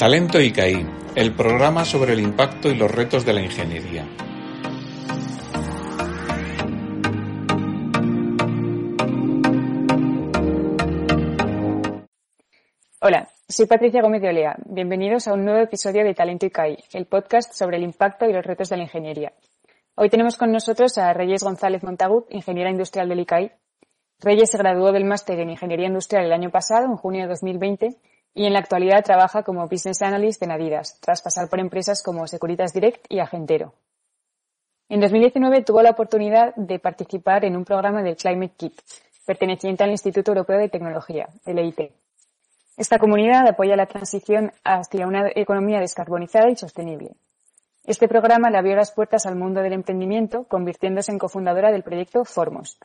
Talento 0.00 0.40
ICAI, 0.40 0.86
el 1.14 1.34
programa 1.34 1.84
sobre 1.84 2.14
el 2.14 2.20
impacto 2.20 2.70
y 2.70 2.74
los 2.74 2.90
retos 2.90 3.26
de 3.26 3.34
la 3.34 3.42
ingeniería. 3.42 4.08
Hola, 13.02 13.28
soy 13.46 13.66
Patricia 13.66 14.00
Gómez 14.00 14.22
de 14.22 14.30
Olea. 14.30 14.56
Bienvenidos 14.64 15.28
a 15.28 15.34
un 15.34 15.44
nuevo 15.44 15.60
episodio 15.60 16.02
de 16.02 16.14
Talento 16.14 16.46
ICAI, 16.46 16.78
el 16.94 17.04
podcast 17.04 17.52
sobre 17.52 17.76
el 17.76 17.82
impacto 17.82 18.24
y 18.24 18.32
los 18.32 18.42
retos 18.42 18.70
de 18.70 18.78
la 18.78 18.84
ingeniería. 18.84 19.34
Hoy 19.96 20.08
tenemos 20.08 20.38
con 20.38 20.50
nosotros 20.50 20.96
a 20.96 21.12
Reyes 21.12 21.44
González 21.44 21.84
Montagut, 21.84 22.24
ingeniera 22.30 22.70
industrial 22.70 23.06
del 23.06 23.20
ICAI. 23.20 23.52
Reyes 24.20 24.50
se 24.50 24.56
graduó 24.56 24.92
del 24.92 25.04
máster 25.04 25.38
en 25.40 25.50
Ingeniería 25.50 25.88
Industrial 25.88 26.24
el 26.24 26.32
año 26.32 26.50
pasado, 26.50 26.86
en 26.86 26.96
junio 26.96 27.24
de 27.24 27.28
2020, 27.28 27.98
y 28.34 28.46
en 28.46 28.52
la 28.52 28.60
actualidad 28.60 29.04
trabaja 29.04 29.42
como 29.42 29.66
Business 29.66 30.02
Analyst 30.02 30.42
en 30.42 30.52
Adidas, 30.52 30.98
tras 31.00 31.22
pasar 31.22 31.48
por 31.48 31.60
empresas 31.60 32.02
como 32.02 32.26
Securitas 32.26 32.72
Direct 32.72 33.06
y 33.08 33.18
Agentero. 33.18 33.74
En 34.88 35.00
2019 35.00 35.62
tuvo 35.62 35.82
la 35.82 35.90
oportunidad 35.90 36.54
de 36.56 36.78
participar 36.78 37.44
en 37.44 37.56
un 37.56 37.64
programa 37.64 38.02
del 38.02 38.16
Climate 38.16 38.54
Kit, 38.56 38.80
perteneciente 39.24 39.84
al 39.84 39.90
Instituto 39.90 40.32
Europeo 40.32 40.58
de 40.58 40.68
Tecnología, 40.68 41.28
el 41.46 41.58
EIT. 41.58 41.92
Esta 42.76 42.98
comunidad 42.98 43.46
apoya 43.46 43.76
la 43.76 43.86
transición 43.86 44.52
hacia 44.64 45.06
una 45.06 45.28
economía 45.34 45.80
descarbonizada 45.80 46.50
y 46.50 46.56
sostenible. 46.56 47.12
Este 47.84 48.08
programa 48.08 48.50
le 48.50 48.58
abrió 48.58 48.76
las 48.76 48.92
puertas 48.92 49.26
al 49.26 49.36
mundo 49.36 49.60
del 49.60 49.72
emprendimiento, 49.72 50.44
convirtiéndose 50.44 51.12
en 51.12 51.18
cofundadora 51.18 51.70
del 51.72 51.82
proyecto 51.82 52.24
Formos. 52.24 52.78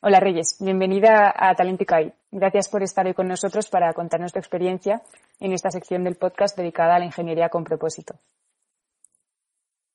Hola 0.00 0.20
Reyes, 0.20 0.58
bienvenida 0.60 1.34
a 1.36 1.56
Talenticai. 1.56 2.12
Gracias 2.30 2.68
por 2.68 2.84
estar 2.84 3.04
hoy 3.04 3.14
con 3.14 3.26
nosotros 3.26 3.68
para 3.68 3.92
contarnos 3.94 4.32
tu 4.32 4.38
experiencia 4.38 5.02
en 5.40 5.52
esta 5.52 5.72
sección 5.72 6.04
del 6.04 6.14
podcast 6.14 6.56
dedicada 6.56 6.94
a 6.94 6.98
la 7.00 7.04
ingeniería 7.04 7.48
con 7.48 7.64
propósito. 7.64 8.14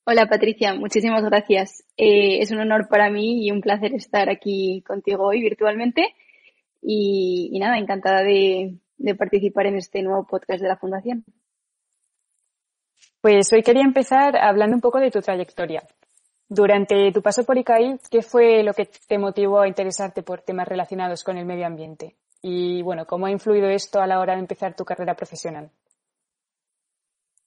Hola 0.04 0.26
Patricia, 0.28 0.74
muchísimas 0.74 1.24
gracias. 1.24 1.86
Eh, 1.96 2.40
es 2.42 2.52
un 2.52 2.60
honor 2.60 2.90
para 2.90 3.10
mí 3.10 3.46
y 3.46 3.52
un 3.52 3.62
placer 3.62 3.94
estar 3.94 4.30
aquí 4.30 4.84
contigo 4.86 5.24
hoy 5.26 5.40
virtualmente. 5.42 6.14
Y, 6.82 7.52
y 7.54 7.60
nada, 7.60 7.78
encantada 7.78 8.24
de, 8.24 8.76
de 8.98 9.16
participar 9.16 9.68
en 9.68 9.78
este 9.78 10.02
nuevo 10.02 10.28
podcast 10.28 10.62
de 10.62 10.68
la 10.68 10.76
Fundación. 10.76 11.24
Pues 13.22 13.54
hoy 13.54 13.64
quería 13.64 13.84
empezar 13.84 14.36
hablando 14.36 14.76
un 14.76 14.82
poco 14.82 15.00
de 15.00 15.12
tu 15.12 15.22
trayectoria. 15.22 15.82
Durante 16.50 17.12
tu 17.12 17.22
paso 17.22 17.46
por 17.46 17.58
ICAI, 17.58 18.00
¿qué 18.12 18.22
fue 18.22 18.64
lo 18.64 18.74
que 18.74 18.90
te 19.08 19.18
motivó 19.18 19.62
a 19.62 19.68
interesarte 19.68 20.24
por 20.24 20.42
temas 20.42 20.68
relacionados 20.68 21.24
con 21.24 21.38
el 21.38 21.46
medio 21.46 21.66
ambiente? 21.66 22.16
Y 22.42 22.82
bueno, 22.82 23.06
¿cómo 23.06 23.26
ha 23.26 23.32
influido 23.32 23.70
esto 23.70 24.02
a 24.02 24.08
la 24.08 24.20
hora 24.20 24.34
de 24.34 24.42
empezar 24.42 24.76
tu 24.76 24.84
carrera 24.84 25.16
profesional? 25.16 25.72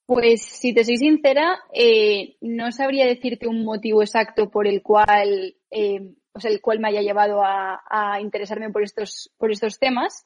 Pues 0.07 0.43
si 0.43 0.73
te 0.73 0.85
soy 0.85 0.97
sincera, 0.97 1.59
eh, 1.73 2.37
no 2.41 2.71
sabría 2.73 3.07
decirte 3.07 3.49
un 3.49 3.65
motivo 3.65 4.03
exacto 4.03 4.51
por 4.51 4.67
el 4.67 4.83
cual, 4.83 5.57
eh, 5.71 6.15
o 6.33 6.41
sea, 6.41 6.51
el 6.51 6.61
cual 6.61 6.79
me 6.79 6.89
haya 6.89 7.03
llevado 7.03 7.43
a, 7.43 7.83
a 7.91 8.21
interesarme 8.21 8.71
por 8.71 8.83
estos, 8.83 9.33
por 9.37 9.51
estos 9.51 9.79
temas 9.79 10.25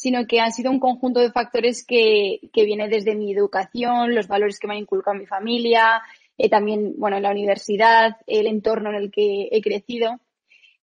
sino 0.00 0.26
que 0.26 0.40
han 0.40 0.50
sido 0.50 0.70
un 0.70 0.80
conjunto 0.80 1.20
de 1.20 1.30
factores 1.30 1.84
que, 1.86 2.48
que 2.54 2.64
viene 2.64 2.88
desde 2.88 3.14
mi 3.14 3.34
educación, 3.34 4.14
los 4.14 4.28
valores 4.28 4.58
que 4.58 4.66
me 4.66 4.72
han 4.72 4.80
inculcado 4.80 5.14
mi 5.14 5.26
familia, 5.26 6.00
eh, 6.42 6.48
también, 6.48 6.94
bueno, 6.96 7.18
en 7.18 7.22
la 7.24 7.32
universidad, 7.32 8.16
el 8.26 8.46
entorno 8.46 8.88
en 8.88 8.96
el 8.96 9.10
que 9.10 9.48
he 9.52 9.60
crecido. 9.60 10.18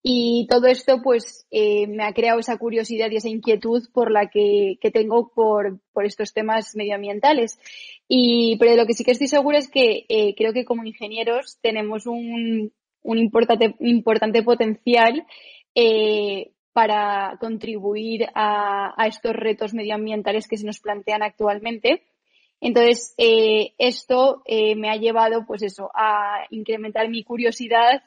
Y 0.03 0.45
todo 0.47 0.67
esto, 0.67 1.01
pues, 1.03 1.47
eh, 1.49 1.87
me 1.87 2.03
ha 2.03 2.13
creado 2.13 2.39
esa 2.39 2.57
curiosidad 2.57 3.09
y 3.09 3.15
esa 3.15 3.29
inquietud 3.29 3.81
por 3.91 4.11
la 4.11 4.29
que, 4.29 4.77
que 4.79 4.91
tengo 4.91 5.31
por, 5.33 5.79
por, 5.91 6.05
estos 6.05 6.33
temas 6.33 6.75
medioambientales. 6.75 7.59
Y, 8.07 8.57
pero 8.59 8.71
de 8.71 8.77
lo 8.77 8.85
que 8.85 8.93
sí 8.93 9.03
que 9.03 9.11
estoy 9.11 9.27
segura 9.27 9.57
es 9.57 9.69
que 9.71 10.05
eh, 10.07 10.35
creo 10.35 10.53
que 10.53 10.65
como 10.65 10.83
ingenieros 10.85 11.57
tenemos 11.63 12.05
un, 12.05 12.71
un 13.01 13.17
importante, 13.17 13.75
importante 13.79 14.43
potencial 14.43 15.25
para 16.73 17.37
contribuir 17.39 18.27
a, 18.35 18.93
a, 19.01 19.07
estos 19.07 19.35
retos 19.35 19.73
medioambientales 19.73 20.47
que 20.47 20.57
se 20.57 20.65
nos 20.65 20.79
plantean 20.79 21.23
actualmente. 21.23 22.03
Entonces, 22.61 23.13
eh, 23.17 23.73
esto 23.77 24.41
eh, 24.45 24.75
me 24.75 24.89
ha 24.89 24.97
llevado, 24.97 25.45
pues 25.45 25.63
eso, 25.63 25.89
a 25.93 26.45
incrementar 26.49 27.09
mi 27.09 27.23
curiosidad 27.23 28.03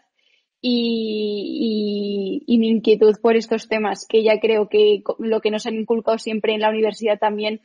y, 0.60 2.42
y, 2.46 2.54
y, 2.54 2.58
mi 2.58 2.68
inquietud 2.68 3.16
por 3.20 3.36
estos 3.36 3.68
temas, 3.68 4.06
que 4.08 4.22
ya 4.22 4.38
creo 4.38 4.68
que 4.68 5.02
lo 5.18 5.40
que 5.40 5.50
nos 5.50 5.66
han 5.66 5.74
inculcado 5.74 6.18
siempre 6.18 6.54
en 6.54 6.60
la 6.60 6.70
universidad 6.70 7.18
también 7.18 7.60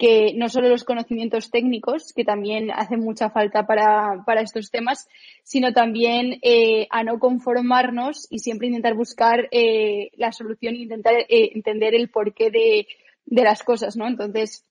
que 0.00 0.32
no 0.34 0.48
solo 0.48 0.70
los 0.70 0.84
conocimientos 0.84 1.50
técnicos, 1.50 2.14
que 2.14 2.24
también 2.24 2.70
hacen 2.70 3.00
mucha 3.00 3.28
falta 3.28 3.66
para, 3.66 4.24
para 4.24 4.40
estos 4.40 4.70
temas, 4.70 5.06
sino 5.44 5.74
también 5.74 6.38
eh, 6.40 6.86
a 6.90 7.04
no 7.04 7.18
conformarnos 7.18 8.26
y 8.30 8.38
siempre 8.38 8.68
intentar 8.68 8.94
buscar 8.94 9.48
eh, 9.50 10.10
la 10.16 10.32
solución 10.32 10.74
e 10.74 10.78
intentar 10.78 11.14
eh, 11.28 11.50
entender 11.54 11.94
el 11.94 12.08
porqué 12.08 12.50
de, 12.50 12.86
de, 13.26 13.44
las 13.44 13.62
cosas, 13.62 13.94
¿no? 13.94 14.08
Entonces, 14.08 14.64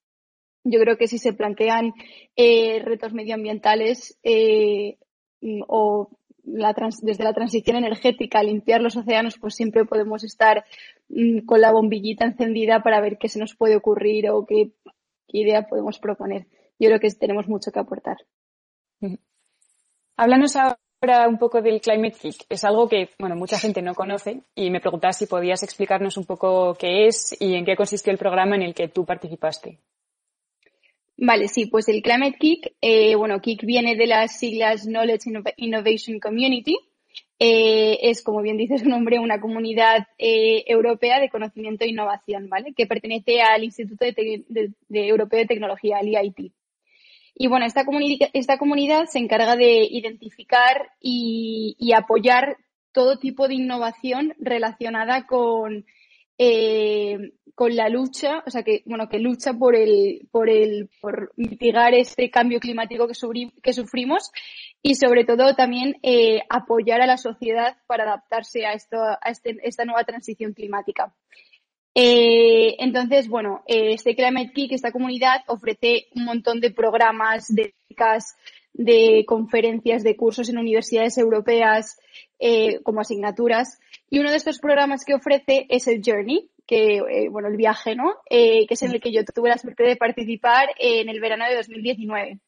yo 0.64 0.80
creo 0.80 0.98
que 0.98 1.08
si 1.08 1.18
se 1.18 1.34
plantean 1.34 1.94
eh, 2.36 2.80
retos 2.84 3.14
medioambientales 3.14 4.18
eh, 4.24 4.98
o 5.68 6.10
la 6.44 6.74
trans, 6.74 7.02
desde 7.02 7.24
la 7.24 7.34
transición 7.34 7.78
energética, 7.78 8.44
limpiar 8.44 8.82
los 8.82 8.96
océanos, 8.96 9.38
pues 9.38 9.56
siempre 9.56 9.86
podemos 9.86 10.24
estar 10.24 10.66
mm, 11.10 11.46
con 11.46 11.62
la 11.62 11.72
bombillita 11.72 12.26
encendida 12.26 12.82
para 12.82 13.02
ver 13.02 13.18
qué 13.18 13.30
se 13.30 13.40
nos 13.40 13.56
puede 13.56 13.76
ocurrir 13.76 14.30
o 14.30 14.46
qué 14.46 14.72
qué 15.30 15.40
idea 15.40 15.68
podemos 15.68 16.00
proponer. 16.00 16.48
Yo 16.80 16.88
creo 16.90 17.00
que 17.00 17.10
tenemos 17.12 17.48
mucho 17.48 17.72
que 17.72 17.80
aportar. 17.80 18.18
Háblanos 20.18 20.56
ahora 20.56 21.28
un 21.28 21.38
poco 21.38 21.62
del 21.62 21.80
Climate 21.80 22.18
Kick. 22.20 22.46
Es 22.50 22.64
algo 22.66 22.90
que, 22.90 23.10
bueno, 23.20 23.36
mucha 23.36 23.58
gente 23.58 23.82
no 23.82 23.94
conoce 23.94 24.42
y 24.56 24.70
me 24.70 24.82
preguntaba 24.82 25.14
si 25.14 25.28
podías 25.28 25.64
explicarnos 25.64 26.18
un 26.18 26.26
poco 26.26 26.76
qué 26.76 27.08
es 27.08 27.36
y 27.40 27.56
en 27.56 27.66
qué 27.66 27.76
consistió 27.76 28.12
el 28.12 28.18
programa 28.18 28.56
en 28.56 28.64
el 28.64 28.74
que 28.74 28.90
tú 28.90 29.06
participaste. 29.06 29.80
Vale, 31.22 31.50
sí, 31.50 31.66
pues 31.66 31.90
el 31.90 32.02
Climate 32.02 32.38
Kick, 32.40 32.76
eh, 32.80 33.14
bueno, 33.16 33.42
Kick 33.42 33.66
viene 33.66 33.98
de 33.98 34.08
las 34.08 34.40
siglas 34.40 34.86
Knowledge 34.86 35.30
Innovation 35.58 36.18
Community, 36.18 36.78
eh, 37.38 37.98
es, 38.04 38.24
como 38.24 38.42
bien 38.42 38.56
dice 38.56 38.78
su 38.78 38.88
nombre, 38.88 39.20
una 39.20 39.42
comunidad 39.42 40.08
eh, 40.18 40.64
europea 40.66 41.20
de 41.20 41.30
conocimiento 41.30 41.84
e 41.84 41.90
innovación, 41.90 42.48
¿vale? 42.48 42.74
Que 42.74 42.88
pertenece 42.88 43.42
al 43.42 43.66
Instituto 43.66 44.06
de, 44.06 44.46
Europeo 44.90 45.40
de 45.40 45.46
Tecnología, 45.46 45.98
al 45.98 46.08
EIT. 46.08 46.54
Y 47.36 47.48
bueno, 47.48 47.66
esta, 47.66 47.84
comuni 47.84 48.18
esta 48.32 48.58
comunidad 48.58 49.08
se 49.08 49.20
encarga 49.20 49.58
de 49.58 49.88
identificar 49.92 50.90
y, 51.02 51.92
apoyar 51.94 52.56
todo 52.94 53.20
tipo 53.20 53.50
de 53.50 53.56
innovación 53.56 54.36
relacionada 54.40 55.26
con, 55.28 55.86
eh, 56.42 57.34
con 57.54 57.76
la 57.76 57.90
lucha, 57.90 58.42
o 58.48 58.50
sea 58.50 58.64
que, 58.64 58.82
bueno, 58.86 59.10
que 59.10 59.20
lucha 59.20 59.54
por 59.54 59.76
el, 59.76 60.30
por 60.32 60.50
el, 60.50 60.90
por 61.02 61.34
mitigar 61.36 61.94
este 61.94 62.32
cambio 62.32 62.62
climático 62.62 63.06
que, 63.06 63.74
sufrimos 63.74 64.32
y 64.82 64.96
sobre 64.96 65.26
todo 65.26 65.54
también 65.56 65.98
eh, 66.02 66.42
apoyar 66.50 67.02
a 67.02 67.08
la 67.08 67.18
sociedad 67.18 67.76
para 67.88 68.06
adaptarse 68.06 68.66
a, 68.66 68.72
esto, 68.72 68.98
a 69.02 69.30
este, 69.30 69.58
esta 69.64 69.84
nueva 69.84 70.06
transición 70.06 70.54
climática. 70.54 71.14
Eh, 71.94 72.78
entonces, 72.80 73.28
bueno, 73.28 73.64
este 73.68 74.16
Climate 74.16 74.54
Kick, 74.54 74.72
esta 74.72 74.94
comunidad, 74.94 75.42
ofrece 75.48 76.08
un 76.16 76.24
montón 76.24 76.62
de 76.62 76.72
programas, 76.72 77.54
de 77.54 77.74
becas, 77.90 78.38
de 78.74 79.26
conferencias, 79.26 80.04
de 80.04 80.16
cursos 80.16 80.50
en 80.50 80.58
universidades 80.58 81.18
europeas 81.18 82.00
eh, 82.40 82.82
como 82.84 83.02
asignaturas. 83.02 83.80
Y 84.10 84.20
uno 84.20 84.32
de 84.32 84.38
estos 84.38 84.60
programas 84.60 85.06
que 85.06 85.16
ofrece 85.16 85.66
es 85.70 85.88
el 85.88 86.02
Journey, 86.06 86.50
que, 86.66 86.98
eh, 86.98 87.30
bueno, 87.30 87.48
el 87.48 87.58
viaje, 87.58 87.96
¿no? 87.96 88.16
Eh, 88.30 88.68
que 88.68 88.76
es 88.76 88.84
en 88.84 88.92
el 88.92 89.02
que 89.02 89.12
yo 89.12 89.24
tuve 89.26 89.50
la 89.50 89.58
suerte 89.58 89.84
de 89.84 89.96
participar 89.96 90.70
en 90.78 91.10
el 91.10 91.20
verano 91.20 91.46
de 91.48 91.56
2019. 91.56 92.40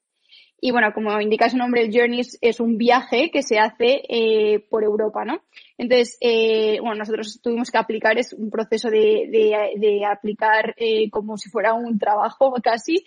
Y 0.64 0.70
bueno, 0.70 0.94
como 0.94 1.20
indica 1.20 1.50
su 1.50 1.58
nombre, 1.58 1.82
el 1.82 1.92
Journey 1.92 2.22
es, 2.40 2.60
un 2.60 2.78
viaje 2.78 3.32
que 3.32 3.42
se 3.42 3.58
hace 3.58 4.04
eh, 4.08 4.60
por 4.70 4.84
Europa, 4.84 5.26
¿no? 5.26 5.42
Entonces, 5.76 6.18
eh, 6.22 6.78
bueno, 6.80 6.98
nosotros 6.98 7.40
tuvimos 7.42 7.72
que 7.72 7.80
aplicar, 7.80 8.20
es 8.20 8.32
un 8.34 8.52
proceso 8.52 8.92
de, 8.92 9.28
de, 9.76 10.06
aplicar 10.06 10.76
eh, 10.78 11.10
como 11.10 11.36
si 11.38 11.50
fuera 11.50 11.74
un 11.74 11.98
trabajo 11.98 12.54
casi, 12.64 13.04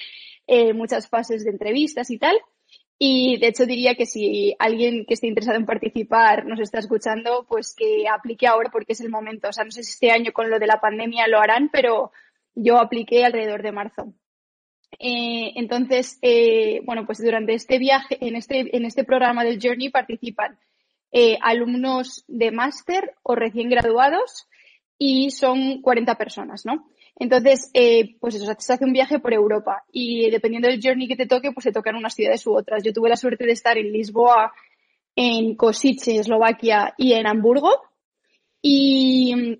muchas 0.74 1.08
fases 1.08 1.44
de 1.44 1.52
entrevistas 1.52 2.10
y 2.10 2.18
tal. 2.18 2.36
Y 2.98 3.38
de 3.38 3.48
hecho 3.48 3.66
diría 3.66 3.96
que 3.96 4.06
si 4.06 4.54
alguien 4.58 5.04
que 5.04 5.14
esté 5.14 5.26
interesado 5.26 5.58
en 5.58 5.66
participar 5.66 6.46
nos 6.46 6.60
está 6.60 6.78
escuchando, 6.78 7.44
pues 7.48 7.74
que 7.76 8.04
aplique 8.08 8.46
ahora 8.46 8.70
porque 8.70 8.92
es 8.92 9.00
el 9.00 9.10
momento. 9.10 9.48
O 9.48 9.52
sea, 9.52 9.64
no 9.64 9.70
sé 9.70 9.82
si 9.82 9.92
este 9.92 10.10
año 10.10 10.32
con 10.32 10.50
lo 10.50 10.58
de 10.58 10.66
la 10.66 10.80
pandemia 10.80 11.26
lo 11.26 11.40
harán, 11.40 11.70
pero 11.72 12.12
yo 12.54 12.78
apliqué 12.78 13.24
alrededor 13.24 13.62
de 13.62 13.72
marzo. 13.72 14.14
Eh, 14.98 15.52
entonces, 15.56 16.18
eh, 16.22 16.80
bueno, 16.84 17.04
pues 17.04 17.22
durante 17.22 17.54
este 17.54 17.78
viaje, 17.78 18.18
en 18.20 18.36
este, 18.36 18.76
en 18.76 18.84
este 18.84 19.04
programa 19.04 19.44
del 19.44 19.58
Journey 19.60 19.88
participan 19.90 20.58
eh, 21.10 21.38
alumnos 21.42 22.24
de 22.28 22.50
máster 22.52 23.14
o 23.22 23.34
recién 23.34 23.70
graduados 23.70 24.48
y 24.98 25.30
son 25.30 25.80
40 25.82 26.16
personas, 26.16 26.64
¿no? 26.64 26.88
Entonces, 27.16 27.70
pues 28.20 28.34
eso, 28.34 28.52
se 28.58 28.72
hace 28.72 28.84
un 28.84 28.92
viaje 28.92 29.20
por 29.20 29.32
Europa 29.32 29.84
y 29.92 30.30
dependiendo 30.30 30.68
del 30.68 30.80
journey 30.82 31.06
que 31.06 31.16
te 31.16 31.26
toque, 31.26 31.52
pues 31.52 31.64
se 31.64 31.72
tocan 31.72 31.94
unas 31.94 32.14
ciudades 32.14 32.46
u 32.46 32.56
otras. 32.56 32.82
Yo 32.82 32.92
tuve 32.92 33.08
la 33.08 33.16
suerte 33.16 33.46
de 33.46 33.52
estar 33.52 33.78
en 33.78 33.92
Lisboa, 33.92 34.52
en 35.14 35.54
Kosice, 35.54 36.16
Eslovaquia 36.16 36.94
y 36.98 37.12
en 37.12 37.26
Hamburgo. 37.26 37.70
Y, 38.60 39.58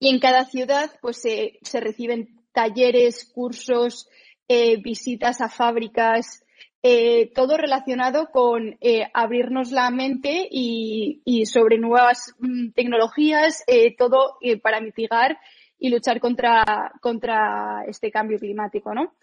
y 0.00 0.08
en 0.08 0.18
cada 0.18 0.44
ciudad, 0.46 0.90
pues 1.00 1.20
se, 1.20 1.58
se 1.62 1.80
reciben 1.80 2.44
talleres, 2.52 3.24
cursos, 3.24 4.08
eh, 4.48 4.76
visitas 4.76 5.40
a 5.40 5.48
fábricas, 5.48 6.44
eh, 6.82 7.32
todo 7.34 7.56
relacionado 7.56 8.30
con 8.30 8.76
eh, 8.82 9.08
abrirnos 9.14 9.72
la 9.72 9.90
mente 9.90 10.46
y, 10.50 11.46
sobre 11.46 11.78
nuevas 11.78 12.34
mm, 12.38 12.72
tecnologías, 12.72 13.64
todo 13.96 14.38
para 14.62 14.80
mitigar 14.80 15.38
y 15.84 15.90
luchar 15.90 16.20
contra, 16.20 16.92
contra 17.00 17.84
este 17.86 18.10
cambio 18.10 18.38
climático, 18.38 18.94
¿no? 18.94 19.14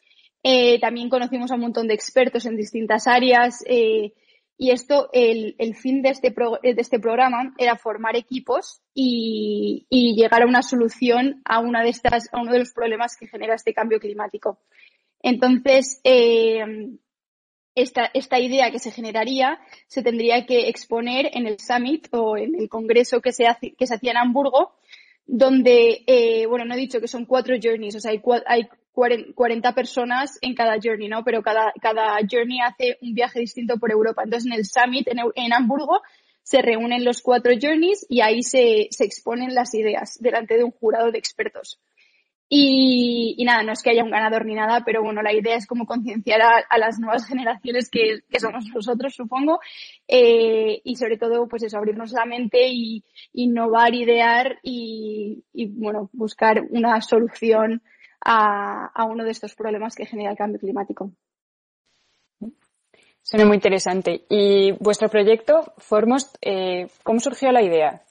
también 0.80 1.10
conocimos 1.10 1.52
a 1.52 1.56
un 1.56 1.62
montón 1.62 1.88
de 1.88 1.94
expertos 1.94 2.46
en 2.48 2.56
distintas 2.56 3.08
áreas 3.08 3.64
y 4.62 4.70
esto, 4.70 5.10
el, 5.12 5.56
el 5.58 5.76
fin 5.76 6.04
de 6.04 6.10
este, 6.10 6.30
de 6.30 6.76
este 6.78 7.00
programa 7.00 7.52
era 7.58 7.78
formar 7.78 8.16
equipos 8.16 8.80
y, 8.94 9.88
y, 9.90 10.14
llegar 10.14 10.44
a 10.44 10.46
una 10.46 10.62
solución 10.62 11.42
a 11.46 11.58
una 11.58 11.82
de 11.82 11.90
estas, 11.90 12.30
a 12.32 12.40
uno 12.40 12.54
de 12.54 12.60
los 12.60 12.72
problemas 12.72 13.18
que 13.18 13.26
genera 13.26 13.56
este 13.56 13.74
cambio 13.74 14.00
climático. 14.00 14.60
Entonces, 15.20 16.00
eh, 16.04 16.64
esta, 17.74 18.12
esta, 18.14 18.40
idea 18.40 18.70
que 18.70 18.78
se 18.78 18.92
generaría 18.92 19.60
se 19.88 20.04
tendría 20.04 20.46
que 20.46 20.70
exponer 20.70 21.32
en 21.34 21.48
el 21.48 21.60
summit 21.60 22.08
o 22.12 22.38
en 22.38 22.54
el 22.54 22.70
congreso 22.70 23.20
que 23.20 23.32
se, 23.32 23.48
hace, 23.48 23.74
que 23.74 23.88
se 23.88 23.96
hacía 23.96 24.12
en 24.12 24.18
Hamburgo, 24.18 24.76
donde, 25.34 26.04
eh, 26.08 26.46
bueno, 26.46 26.66
no 26.66 26.74
he 26.74 26.78
dicho 26.78 27.00
que 27.00 27.08
son 27.08 27.26
cuatro 27.26 27.56
journeys, 27.62 27.96
o 27.96 28.02
sea, 28.02 28.12
hay, 28.12 28.22
hay 28.46 28.68
40 28.94 29.74
personas 29.74 30.38
en 30.42 30.54
cada 30.54 30.76
journey, 30.84 31.08
¿no? 31.08 31.24
Pero 31.24 31.42
cada, 31.42 31.72
cada 31.82 32.18
journey 32.30 32.60
hace 32.60 32.98
un 33.02 33.14
viaje 33.14 33.40
distinto 33.40 33.78
por 33.78 33.92
Europa. 33.92 34.24
Entonces, 34.26 34.52
en 34.52 34.58
el 34.58 34.66
summit 34.66 35.08
en, 35.08 35.20
en 35.36 35.54
Hamburgo 35.54 36.02
se 36.44 36.62
reúnen 36.62 37.06
los 37.06 37.22
cuatro 37.22 37.54
journeys 37.60 38.06
y 38.10 38.20
ahí 38.20 38.44
se, 38.44 38.88
se 38.92 39.06
exponen 39.06 39.56
las 39.56 39.74
ideas 39.74 40.18
delante 40.20 40.58
de 40.58 40.66
un 40.66 40.72
jurado 40.72 41.12
de 41.12 41.20
expertos. 41.20 41.80
Y, 42.54 43.42
nada, 43.46 43.64
no 43.64 43.72
es 43.72 43.82
que 43.82 43.92
haya 43.92 44.04
un 44.04 44.12
ganador 44.12 44.46
ni 44.46 44.56
nada, 44.56 44.84
pero 44.86 45.02
bueno, 45.02 45.22
la 45.22 45.32
idea 45.32 45.56
es 45.56 45.66
como 45.66 45.86
concienciar 45.86 46.42
a, 46.42 46.78
las 46.78 47.00
nuevas 47.00 47.26
generaciones 47.26 47.90
que, 47.90 48.24
somos 48.38 48.66
nosotros, 48.76 49.16
supongo, 49.16 49.62
eh, 50.06 50.82
y 50.84 50.98
sobre 50.98 51.18
todo, 51.18 51.48
pues 51.48 51.64
eso, 51.64 51.78
abrirnos 51.78 52.12
la 52.12 52.26
mente 52.26 52.68
y 52.68 53.06
innovar, 53.32 53.96
idear 53.96 54.60
y, 54.64 55.46
bueno, 55.54 56.10
buscar 56.12 56.62
una 56.72 57.00
solución 57.00 57.82
a, 58.20 59.06
uno 59.06 59.24
de 59.24 59.32
estos 59.32 59.56
problemas 59.56 59.96
que 59.96 60.06
genera 60.06 60.32
el 60.32 60.38
cambio 60.38 60.60
climático. 60.60 61.10
Suena 63.22 63.46
muy 63.46 63.56
interesante. 63.56 64.26
¿Y 64.28 64.74
vuestro 64.74 65.08
proyecto, 65.08 65.74
Formos, 65.78 66.30
eh, 66.42 66.88
cómo 67.04 67.22
surgió 67.22 67.50
la 67.54 67.62
idea? 67.62 68.04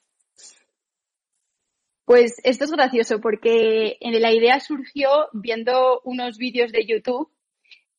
Pues 2.10 2.40
esto 2.42 2.64
es 2.64 2.72
gracioso 2.72 3.20
porque 3.20 3.96
la 4.00 4.32
idea 4.32 4.58
surgió 4.58 5.28
viendo 5.32 6.00
unos 6.02 6.38
vídeos 6.38 6.72
de 6.72 6.84
YouTube 6.84 7.30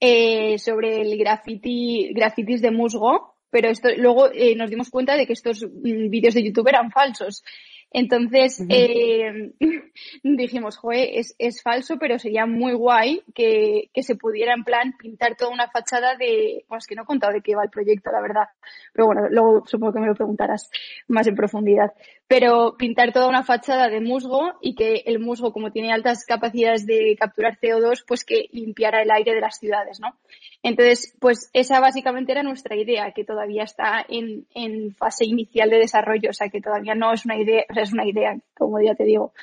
eh, 0.02 0.58
sobre 0.60 1.00
el 1.00 1.18
graffiti, 1.18 2.12
grafitis 2.14 2.62
de 2.62 2.72
musgo, 2.72 3.38
pero 3.50 3.70
esto 3.70 3.88
luego 3.96 4.30
eh, 4.34 4.54
nos 4.58 4.70
dimos 4.70 4.90
cuenta 4.90 5.16
de 5.16 5.26
que 5.26 5.32
estos 5.32 5.64
mm, 5.64 6.10
vídeos 6.10 6.34
de 6.34 6.44
YouTube 6.44 6.68
eran 6.68 6.92
falsos. 6.92 7.42
Entonces 7.90 8.62
eh, 8.70 9.54
dijimos, 10.24 10.80
es, 10.92 11.36
es, 11.38 11.62
falso, 11.62 11.98
pero 11.98 12.20
sería 12.20 12.46
muy 12.46 12.74
guay 12.74 13.22
que, 13.36 13.90
que, 13.94 14.04
se 14.04 14.16
pudiera 14.16 14.54
en 14.54 14.64
plan 14.64 14.94
pintar 14.98 15.36
toda 15.36 15.52
una 15.52 15.70
fachada 15.70 16.16
de, 16.16 16.64
bueno, 16.70 16.80
es 16.80 16.88
que 16.88 16.96
no 16.96 17.04
he 17.04 17.06
contado 17.06 17.34
de 17.34 17.42
qué 17.42 17.54
va 17.56 17.64
el 17.64 17.70
proyecto, 17.70 18.10
la 18.12 18.22
verdad, 18.22 18.46
pero 18.94 19.08
bueno, 19.08 19.28
luego 19.30 19.66
supongo 19.66 19.94
que 19.94 20.00
me 20.00 20.08
lo 20.08 20.16
preguntarás 20.16 20.70
más 21.08 21.28
en 21.28 21.36
profundidad. 21.36 21.92
Pero 22.32 22.76
pintar 22.78 23.12
toda 23.12 23.28
una 23.28 23.44
fachada 23.44 23.90
de 23.90 24.00
musgo 24.00 24.54
y 24.62 24.74
que 24.74 25.04
el 25.06 25.20
musgo, 25.20 25.52
como 25.52 25.74
tiene 25.74 25.92
altas 25.92 26.24
capacidades 26.26 26.86
de 26.86 27.18
capturar 27.20 27.60
CO2, 27.60 28.06
pues 28.08 28.24
que 28.24 28.46
limpiara 28.54 29.02
el 29.02 29.12
aire 29.12 29.34
de 29.36 29.42
las 29.42 29.60
ciudades, 29.60 30.00
¿no? 30.00 30.16
Entonces, 30.64 31.14
pues 31.20 31.50
esa 31.52 31.82
básicamente 31.82 32.32
era 32.32 32.42
nuestra 32.42 32.78
idea, 32.78 33.12
que 33.12 33.26
todavía 33.26 33.64
está 33.64 34.06
en, 34.08 34.48
en 34.56 34.96
fase 34.96 35.26
inicial 35.26 35.72
de 35.72 35.80
desarrollo, 35.80 36.30
o 36.30 36.34
sea, 36.34 36.48
que 36.48 36.62
todavía 36.62 36.96
no 36.96 37.12
es 37.12 37.26
una 37.26 37.36
idea, 37.36 37.66
o 37.70 37.74
sea, 37.74 37.84
es 37.84 37.92
una 37.92 38.08
idea, 38.08 38.38
como 38.56 38.80
ya 38.80 38.96
te 38.96 39.04
digo. 39.04 39.34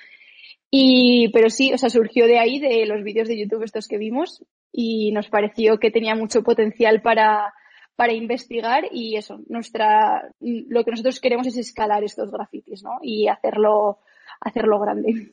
Y, 0.71 1.29
pero 1.35 1.51
sí, 1.51 1.75
o 1.75 1.77
sea, 1.77 1.91
surgió 1.91 2.27
de 2.27 2.39
ahí, 2.39 2.59
de 2.59 2.87
los 2.87 3.05
vídeos 3.05 3.29
de 3.29 3.39
YouTube 3.39 3.65
estos 3.65 3.87
que 3.87 3.99
vimos, 3.99 4.43
y 4.73 5.13
nos 5.13 5.29
pareció 5.29 5.79
que 5.79 5.91
tenía 5.91 6.15
mucho 6.15 6.43
potencial 6.43 7.03
para, 7.03 7.53
para 7.99 8.13
investigar 8.13 8.85
y 8.93 9.17
eso, 9.17 9.41
nuestra, 9.49 10.31
lo 10.39 10.85
que 10.85 10.93
nosotros 10.93 11.19
queremos 11.19 11.49
es 11.49 11.57
escalar 11.57 12.05
estos 12.05 12.31
grafitis, 12.31 12.85
¿no? 12.85 13.01
Y 13.03 13.27
hacerlo, 13.27 13.99
hacerlo 14.41 14.79
grande. 14.79 15.33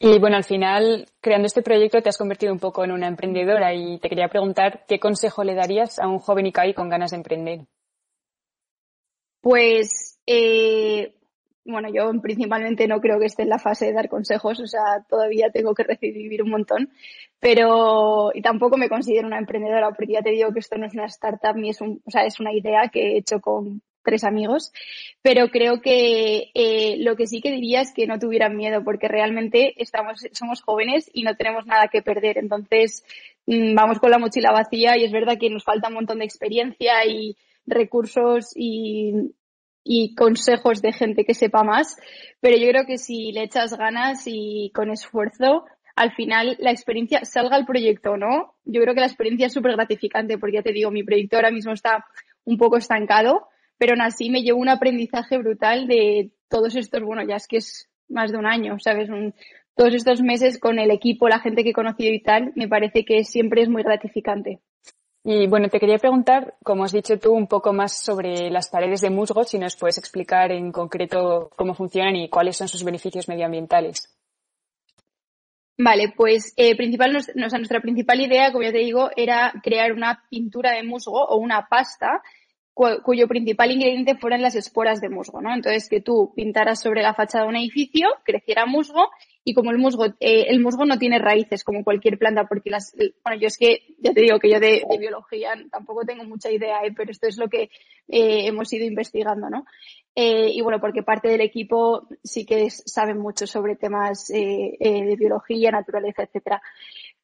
Y 0.00 0.18
bueno, 0.18 0.36
al 0.36 0.42
final, 0.42 1.06
creando 1.20 1.46
este 1.46 1.62
proyecto 1.62 2.02
te 2.02 2.08
has 2.08 2.18
convertido 2.18 2.52
un 2.52 2.58
poco 2.58 2.82
en 2.82 2.90
una 2.90 3.06
emprendedora 3.06 3.72
y 3.72 4.00
te 4.00 4.08
quería 4.08 4.26
preguntar 4.26 4.84
qué 4.88 4.98
consejo 4.98 5.44
le 5.44 5.54
darías 5.54 6.00
a 6.00 6.08
un 6.08 6.18
joven 6.18 6.46
ICAI 6.46 6.74
con 6.74 6.88
ganas 6.88 7.12
de 7.12 7.18
emprender. 7.18 7.60
Pues, 9.40 10.18
eh, 10.26 11.14
bueno, 11.70 11.88
yo 11.92 12.10
principalmente 12.20 12.86
no 12.86 13.00
creo 13.00 13.18
que 13.18 13.26
esté 13.26 13.42
en 13.42 13.48
la 13.50 13.58
fase 13.58 13.86
de 13.86 13.92
dar 13.92 14.08
consejos, 14.08 14.60
o 14.60 14.66
sea, 14.66 15.04
todavía 15.08 15.50
tengo 15.50 15.74
que 15.74 15.84
recibir 15.84 16.42
un 16.42 16.50
montón, 16.50 16.90
pero 17.38 18.30
y 18.34 18.42
tampoco 18.42 18.76
me 18.76 18.88
considero 18.88 19.26
una 19.26 19.38
emprendedora, 19.38 19.90
porque 19.90 20.14
ya 20.14 20.22
te 20.22 20.30
digo 20.30 20.52
que 20.52 20.60
esto 20.60 20.78
no 20.78 20.86
es 20.86 20.94
una 20.94 21.06
startup 21.06 21.56
ni 21.56 21.70
es 21.70 21.80
un, 21.80 22.02
o 22.04 22.10
sea, 22.10 22.24
es 22.24 22.40
una 22.40 22.52
idea 22.52 22.88
que 22.92 23.14
he 23.14 23.18
hecho 23.18 23.40
con 23.40 23.82
tres 24.02 24.24
amigos, 24.24 24.72
pero 25.22 25.48
creo 25.48 25.80
que 25.80 26.50
eh, 26.54 26.96
lo 26.98 27.16
que 27.16 27.26
sí 27.26 27.40
que 27.40 27.50
diría 27.50 27.80
es 27.80 27.92
que 27.92 28.06
no 28.06 28.18
tuvieran 28.18 28.56
miedo, 28.56 28.82
porque 28.84 29.08
realmente 29.08 29.80
estamos, 29.82 30.26
somos 30.32 30.62
jóvenes 30.62 31.10
y 31.12 31.22
no 31.22 31.36
tenemos 31.36 31.66
nada 31.66 31.88
que 31.88 32.02
perder. 32.02 32.38
Entonces, 32.38 33.04
mm, 33.46 33.74
vamos 33.74 33.98
con 33.98 34.10
la 34.10 34.18
mochila 34.18 34.52
vacía 34.52 34.96
y 34.96 35.04
es 35.04 35.12
verdad 35.12 35.38
que 35.38 35.50
nos 35.50 35.64
falta 35.64 35.88
un 35.88 35.94
montón 35.94 36.18
de 36.18 36.24
experiencia 36.24 37.04
y 37.06 37.36
recursos 37.66 38.52
y, 38.56 39.32
y 39.84 40.14
consejos 40.14 40.82
de 40.82 40.92
gente 40.92 41.24
que 41.24 41.34
sepa 41.34 41.62
más, 41.62 41.96
pero 42.40 42.56
yo 42.56 42.68
creo 42.68 42.86
que 42.86 42.98
si 42.98 43.32
le 43.32 43.44
echas 43.44 43.76
ganas 43.76 44.24
y 44.26 44.70
con 44.74 44.90
esfuerzo, 44.90 45.64
al 45.96 46.12
final 46.12 46.56
la 46.60 46.70
experiencia, 46.70 47.24
salga 47.24 47.56
el 47.56 47.66
proyecto 47.66 48.16
no, 48.16 48.54
yo 48.64 48.80
creo 48.80 48.94
que 48.94 49.00
la 49.00 49.06
experiencia 49.06 49.46
es 49.46 49.52
súper 49.52 49.72
gratificante 49.72 50.38
porque 50.38 50.56
ya 50.56 50.62
te 50.62 50.72
digo, 50.72 50.90
mi 50.90 51.02
proyecto 51.02 51.36
ahora 51.36 51.50
mismo 51.50 51.72
está 51.72 52.04
un 52.44 52.56
poco 52.56 52.76
estancado, 52.76 53.48
pero 53.78 53.92
aún 53.92 54.02
así 54.02 54.30
me 54.30 54.42
llevo 54.42 54.60
un 54.60 54.68
aprendizaje 54.68 55.38
brutal 55.38 55.86
de 55.86 56.30
todos 56.48 56.76
estos, 56.76 57.02
bueno, 57.02 57.22
ya 57.26 57.36
es 57.36 57.46
que 57.46 57.58
es 57.58 57.88
más 58.08 58.32
de 58.32 58.38
un 58.38 58.46
año, 58.46 58.78
¿sabes? 58.78 59.08
todos 59.74 59.94
estos 59.94 60.20
meses 60.20 60.58
con 60.58 60.78
el 60.78 60.90
equipo, 60.90 61.28
la 61.28 61.38
gente 61.38 61.62
que 61.62 61.70
he 61.70 61.74
conocido 61.74 62.12
y 62.12 62.22
tal, 62.22 62.52
me 62.54 62.68
parece 62.68 63.04
que 63.04 63.24
siempre 63.24 63.62
es 63.62 63.68
muy 63.68 63.82
gratificante. 63.82 64.60
Y 65.22 65.46
bueno, 65.48 65.68
te 65.68 65.78
quería 65.78 65.98
preguntar, 65.98 66.54
como 66.64 66.84
has 66.84 66.92
dicho 66.92 67.18
tú, 67.18 67.32
un 67.32 67.46
poco 67.46 67.72
más 67.74 68.02
sobre 68.02 68.50
las 68.50 68.70
paredes 68.70 69.02
de 69.02 69.10
musgo, 69.10 69.44
si 69.44 69.58
nos 69.58 69.76
puedes 69.76 69.98
explicar 69.98 70.50
en 70.50 70.72
concreto 70.72 71.50
cómo 71.56 71.74
funcionan 71.74 72.16
y 72.16 72.30
cuáles 72.30 72.56
son 72.56 72.68
sus 72.68 72.84
beneficios 72.84 73.28
medioambientales. 73.28 74.16
Vale, 75.76 76.12
pues 76.16 76.52
eh, 76.56 76.76
principal, 76.76 77.12
nuestra 77.34 77.80
principal 77.80 78.20
idea, 78.20 78.52
como 78.52 78.64
ya 78.64 78.72
te 78.72 78.78
digo, 78.78 79.10
era 79.16 79.52
crear 79.62 79.92
una 79.92 80.24
pintura 80.30 80.72
de 80.72 80.82
musgo 80.82 81.24
o 81.24 81.36
una 81.36 81.68
pasta 81.68 82.22
cuyo 83.02 83.28
principal 83.28 83.70
ingrediente 83.70 84.16
fueran 84.16 84.40
las 84.40 84.54
esporas 84.54 85.00
de 85.02 85.10
musgo, 85.10 85.42
¿no? 85.42 85.52
Entonces, 85.52 85.88
que 85.88 86.00
tú 86.00 86.32
pintaras 86.34 86.80
sobre 86.80 87.02
la 87.02 87.14
fachada 87.14 87.44
de 87.44 87.50
un 87.50 87.56
edificio, 87.56 88.08
creciera 88.24 88.64
musgo 88.64 89.10
y 89.42 89.54
como 89.54 89.70
el 89.70 89.78
musgo, 89.78 90.04
eh, 90.20 90.46
el 90.48 90.60
musgo 90.60 90.84
no 90.84 90.98
tiene 90.98 91.18
raíces 91.18 91.64
como 91.64 91.82
cualquier 91.82 92.18
planta, 92.18 92.46
porque 92.46 92.70
las, 92.70 92.94
bueno, 93.24 93.40
yo 93.40 93.46
es 93.46 93.56
que, 93.56 93.84
ya 93.98 94.12
te 94.12 94.20
digo 94.20 94.38
que 94.38 94.50
yo 94.50 94.60
de, 94.60 94.84
biología 94.98 95.54
tampoco 95.70 96.04
tengo 96.04 96.24
mucha 96.24 96.50
idea, 96.50 96.84
¿eh? 96.84 96.92
pero 96.94 97.10
esto 97.10 97.26
es 97.26 97.38
lo 97.38 97.48
que 97.48 97.70
eh, 98.08 98.46
hemos 98.46 98.70
ido 98.72 98.84
investigando, 98.84 99.48
¿no? 99.48 99.64
Eh, 100.14 100.50
y 100.52 100.60
bueno, 100.60 100.78
porque 100.80 101.02
parte 101.02 101.28
del 101.28 101.40
equipo 101.40 102.06
sí 102.22 102.44
que 102.44 102.68
saben 102.70 103.18
mucho 103.18 103.46
sobre 103.46 103.76
temas 103.76 104.26
de 104.28 105.16
biología, 105.18 105.70
naturaleza, 105.70 106.24
etcétera. 106.24 106.60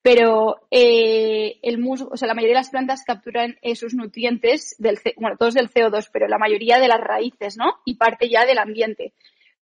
Pero 0.01 0.69
el 0.71 1.79
musgo, 1.79 2.11
o 2.13 2.17
sea, 2.17 2.29
la 2.29 2.35
mayoría 2.35 2.55
de 2.55 2.61
las 2.61 2.71
plantas 2.71 3.03
capturan 3.05 3.57
esos 3.61 3.93
nutrientes 3.93 4.77
del, 4.79 4.99
bueno, 5.17 5.37
todos 5.37 5.55
del 5.55 5.69
CO2, 5.69 6.09
pero 6.13 6.29
la 6.29 6.39
mayoría 6.39 6.79
de 6.79 6.87
las 6.87 7.01
raíces, 7.01 7.57
¿no? 7.57 7.75
Y 7.85 7.97
parte 7.97 8.29
ya 8.29 8.47
del 8.47 8.59
ambiente 8.59 9.13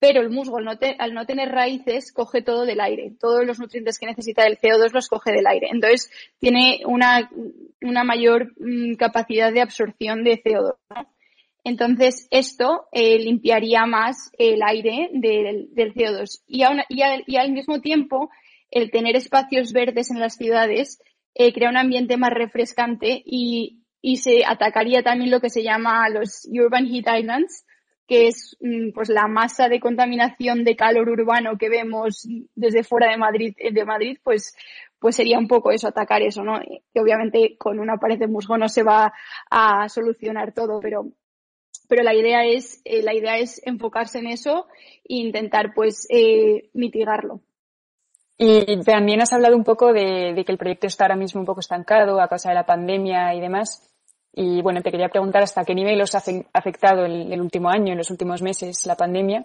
pero 0.01 0.21
el 0.21 0.31
musgo 0.31 0.59
al 0.59 1.15
no, 1.15 1.27
tener 1.27 1.49
raíces 1.49 2.13
coge 2.13 2.43
todo 2.43 2.65
del 2.65 2.81
aire, 2.81 3.13
todos 3.19 3.45
los 3.45 3.59
nutrientes 3.59 3.99
que 3.99 4.07
necesita 4.07 4.45
el 4.45 4.59
CO2 4.59 4.93
los 4.93 5.09
coge 5.09 5.33
del 5.33 5.47
aire. 5.47 5.69
Entonces 5.71 6.11
tiene 6.39 6.83
una, 6.85 7.29
mayor 8.05 8.53
mm, 8.59 8.95
capacidad 8.95 9.53
de 9.53 9.61
absorción 9.61 10.23
de 10.23 10.43
CO2. 10.43 10.77
Entonces 11.65 12.29
esto 12.31 12.87
eh, 12.93 13.19
limpiaría 13.19 13.87
más 13.87 14.31
el 14.39 14.63
aire 14.63 15.11
del, 15.13 15.71
CO2 15.75 16.43
y, 16.47 16.63
y, 16.89 17.37
al 17.37 17.53
mismo 17.53 17.81
tiempo 17.81 18.31
el 18.71 18.91
tener 18.91 19.17
espacios 19.17 19.73
verdes 19.73 20.11
en 20.11 20.21
las 20.21 20.37
ciudades 20.37 21.01
eh, 21.35 21.53
crea 21.53 21.71
un 21.71 21.77
ambiente 21.77 22.17
más 22.17 22.33
refrescante 22.33 23.23
y, 23.25 23.83
y 24.01 24.17
se 24.17 24.45
atacaría 24.47 25.03
también 25.03 25.31
lo 25.31 25.41
que 25.41 25.51
se 25.51 25.63
llama 25.63 26.09
los 26.09 26.49
urban 26.51 26.87
heat 26.87 27.07
islands, 27.19 27.65
que 28.09 28.27
es 28.29 28.57
mm, 28.61 28.91
pues 28.93 29.11
la 29.11 29.29
masa 29.29 29.69
de 29.69 29.79
contaminación 29.79 30.65
de 30.65 30.75
calor 30.75 31.11
urbano 31.11 31.59
que 31.59 31.69
vemos 31.69 32.27
desde 32.55 32.83
fuera 32.83 33.11
de 33.11 33.19
Madrid, 33.19 33.55
eh, 33.59 33.71
de 33.71 33.85
Madrid, 33.85 34.19
pues, 34.25 34.57
pues 34.99 35.15
sería 35.15 35.39
un 35.39 35.47
poco 35.47 35.71
eso, 35.71 35.87
atacar 35.87 36.23
eso, 36.23 36.43
¿no? 36.43 36.59
Que 36.93 37.01
obviamente 37.01 37.57
con 37.59 37.79
una 37.79 37.99
pared 37.99 38.19
de 38.19 38.27
musgo 38.27 38.57
no 38.57 38.69
se 38.71 38.83
va 38.83 39.13
a 39.51 39.89
solucionar 39.91 40.55
todo, 40.55 40.81
pero, 40.81 41.07
pero 41.87 42.03
la 42.03 42.15
idea 42.15 42.47
es, 42.47 42.81
eh, 42.87 43.03
la 43.03 43.15
idea 43.15 43.37
es 43.37 43.61
enfocarse 43.67 44.21
en 44.21 44.29
eso 44.29 44.67
e 45.05 45.17
intentar 45.17 45.75
pues 45.75 46.09
eh, 46.11 46.71
mitigarlo. 46.73 47.43
Y 48.39 48.81
también 48.85 49.21
has 49.21 49.33
hablado 49.33 49.57
un 49.57 49.65
poco 49.65 49.93
de, 49.93 50.33
de, 50.33 50.45
que 50.45 50.53
el 50.53 50.59
proyecto 50.59 50.87
está 50.87 51.05
ahora 51.05 51.17
mismo 51.17 51.41
un 51.41 51.47
poco 51.47 51.61
estancado 51.61 52.21
a 52.21 52.29
causa 52.29 52.51
de 52.51 52.55
la 52.55 52.65
pandemia 52.65 53.35
y 53.35 53.41
demás. 53.41 53.93
Y 54.41 54.63
bueno, 54.63 54.83
te 54.83 54.93
quería 54.93 55.09
preguntar 55.09 55.43
hasta 55.43 55.65
qué 55.65 55.75
nivel 55.75 56.01
os 56.01 56.15
ha 56.15 56.23
afectado 56.53 57.05
el, 57.05 57.33
el 57.33 57.41
último 57.41 57.71
año, 57.71 57.91
en 57.91 57.99
los 57.99 58.13
últimos 58.13 58.41
meses, 58.41 58.87
la 58.87 58.95
pandemia 58.95 59.45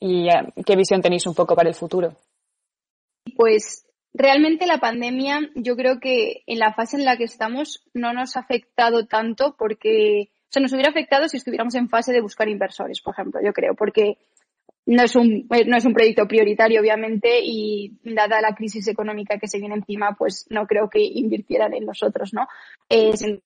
y 0.00 0.28
eh, 0.28 0.52
qué 0.66 0.74
visión 0.74 1.00
tenéis 1.00 1.28
un 1.28 1.34
poco 1.34 1.54
para 1.54 1.68
el 1.68 1.76
futuro. 1.76 2.16
Pues 3.36 3.86
realmente 4.12 4.66
la 4.66 4.78
pandemia, 4.78 5.38
yo 5.54 5.76
creo 5.76 6.00
que 6.00 6.42
en 6.48 6.58
la 6.58 6.74
fase 6.74 6.96
en 6.96 7.04
la 7.04 7.16
que 7.16 7.22
estamos 7.22 7.84
no 7.94 8.12
nos 8.12 8.36
ha 8.36 8.40
afectado 8.40 9.06
tanto 9.06 9.54
porque, 9.56 10.30
o 10.32 10.48
sea, 10.50 10.60
nos 10.60 10.72
hubiera 10.72 10.90
afectado 10.90 11.28
si 11.28 11.36
estuviéramos 11.36 11.76
en 11.76 11.88
fase 11.88 12.12
de 12.12 12.20
buscar 12.20 12.48
inversores, 12.48 13.00
por 13.00 13.14
ejemplo, 13.14 13.40
yo 13.44 13.52
creo, 13.52 13.76
porque 13.76 14.18
no 14.86 15.04
es 15.04 15.14
un, 15.14 15.46
no 15.68 15.76
es 15.76 15.84
un 15.84 15.94
proyecto 15.94 16.26
prioritario, 16.26 16.80
obviamente, 16.80 17.38
y 17.44 17.96
dada 18.02 18.40
la 18.40 18.56
crisis 18.56 18.88
económica 18.88 19.38
que 19.38 19.46
se 19.46 19.60
viene 19.60 19.76
encima, 19.76 20.16
pues 20.18 20.46
no 20.50 20.66
creo 20.66 20.90
que 20.90 20.98
invirtieran 21.00 21.74
en 21.74 21.86
nosotros, 21.86 22.34
¿no? 22.34 22.48
Eh, 22.88 23.40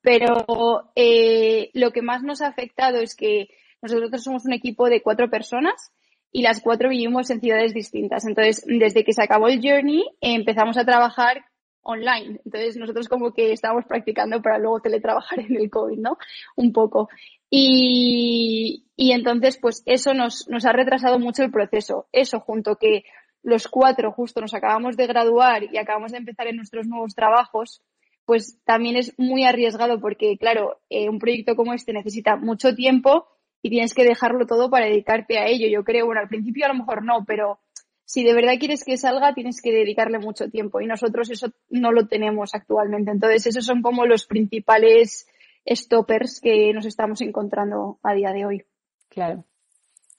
pero 0.00 0.92
eh, 0.94 1.70
lo 1.74 1.92
que 1.92 2.02
más 2.02 2.22
nos 2.22 2.40
ha 2.40 2.48
afectado 2.48 2.98
es 2.98 3.14
que 3.14 3.48
nosotros 3.82 4.22
somos 4.22 4.44
un 4.44 4.52
equipo 4.52 4.88
de 4.88 5.02
cuatro 5.02 5.30
personas 5.30 5.92
y 6.32 6.42
las 6.42 6.60
cuatro 6.60 6.88
vivimos 6.88 7.30
en 7.30 7.40
ciudades 7.40 7.74
distintas. 7.74 8.24
Entonces, 8.24 8.64
desde 8.66 9.04
que 9.04 9.12
se 9.12 9.22
acabó 9.22 9.48
el 9.48 9.60
journey, 9.62 10.04
empezamos 10.20 10.76
a 10.76 10.84
trabajar 10.84 11.44
online. 11.82 12.40
Entonces, 12.44 12.76
nosotros 12.76 13.08
como 13.08 13.32
que 13.32 13.52
estábamos 13.52 13.84
practicando 13.86 14.40
para 14.42 14.58
luego 14.58 14.80
teletrabajar 14.80 15.40
en 15.40 15.56
el 15.56 15.70
COVID, 15.70 15.98
¿no? 15.98 16.18
Un 16.56 16.72
poco. 16.72 17.08
Y, 17.48 18.86
y 18.96 19.12
entonces, 19.12 19.58
pues 19.60 19.82
eso 19.86 20.14
nos, 20.14 20.48
nos 20.48 20.64
ha 20.66 20.72
retrasado 20.72 21.18
mucho 21.18 21.42
el 21.42 21.50
proceso. 21.50 22.06
Eso 22.12 22.40
junto 22.40 22.76
que 22.76 23.04
los 23.42 23.68
cuatro 23.68 24.12
justo 24.12 24.40
nos 24.40 24.54
acabamos 24.54 24.96
de 24.96 25.06
graduar 25.06 25.64
y 25.64 25.78
acabamos 25.78 26.12
de 26.12 26.18
empezar 26.18 26.46
en 26.46 26.56
nuestros 26.56 26.86
nuevos 26.86 27.14
trabajos, 27.14 27.82
pues 28.30 28.60
también 28.64 28.94
es 28.94 29.12
muy 29.18 29.42
arriesgado 29.42 29.98
porque, 29.98 30.38
claro, 30.38 30.78
eh, 30.88 31.08
un 31.08 31.18
proyecto 31.18 31.56
como 31.56 31.74
este 31.74 31.92
necesita 31.92 32.36
mucho 32.36 32.76
tiempo 32.76 33.26
y 33.60 33.70
tienes 33.70 33.92
que 33.92 34.04
dejarlo 34.04 34.46
todo 34.46 34.70
para 34.70 34.86
dedicarte 34.86 35.36
a 35.36 35.48
ello. 35.48 35.66
Yo 35.66 35.82
creo, 35.82 36.06
bueno, 36.06 36.20
al 36.20 36.28
principio 36.28 36.64
a 36.64 36.68
lo 36.68 36.76
mejor 36.76 37.04
no, 37.04 37.24
pero 37.26 37.58
si 38.04 38.22
de 38.22 38.32
verdad 38.32 38.60
quieres 38.60 38.84
que 38.84 38.96
salga, 38.98 39.34
tienes 39.34 39.60
que 39.60 39.72
dedicarle 39.72 40.20
mucho 40.20 40.48
tiempo 40.48 40.80
y 40.80 40.86
nosotros 40.86 41.28
eso 41.28 41.48
no 41.70 41.90
lo 41.90 42.06
tenemos 42.06 42.54
actualmente. 42.54 43.10
Entonces, 43.10 43.48
esos 43.48 43.64
son 43.64 43.82
como 43.82 44.06
los 44.06 44.26
principales 44.26 45.26
stoppers 45.68 46.40
que 46.40 46.72
nos 46.72 46.86
estamos 46.86 47.22
encontrando 47.22 47.98
a 48.04 48.14
día 48.14 48.30
de 48.30 48.46
hoy. 48.46 48.64
Claro. 49.08 49.44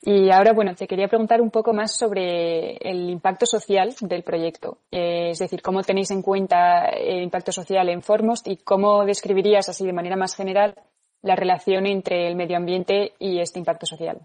Y 0.03 0.31
ahora, 0.31 0.53
bueno, 0.53 0.73
te 0.73 0.87
quería 0.87 1.07
preguntar 1.07 1.41
un 1.41 1.51
poco 1.51 1.73
más 1.73 1.95
sobre 1.95 2.77
el 2.77 3.09
impacto 3.09 3.45
social 3.45 3.93
del 4.01 4.23
proyecto. 4.23 4.79
Eh, 4.89 5.29
es 5.29 5.39
decir, 5.39 5.61
cómo 5.61 5.83
tenéis 5.83 6.09
en 6.09 6.23
cuenta 6.23 6.85
el 6.89 7.21
impacto 7.21 7.51
social 7.51 7.87
en 7.89 8.01
Formost 8.01 8.47
y 8.47 8.57
cómo 8.57 9.05
describirías 9.05 9.69
así 9.69 9.85
de 9.85 9.93
manera 9.93 10.15
más 10.15 10.35
general 10.35 10.73
la 11.21 11.35
relación 11.35 11.85
entre 11.85 12.27
el 12.27 12.35
medio 12.35 12.57
ambiente 12.57 13.13
y 13.19 13.39
este 13.39 13.59
impacto 13.59 13.85
social. 13.85 14.21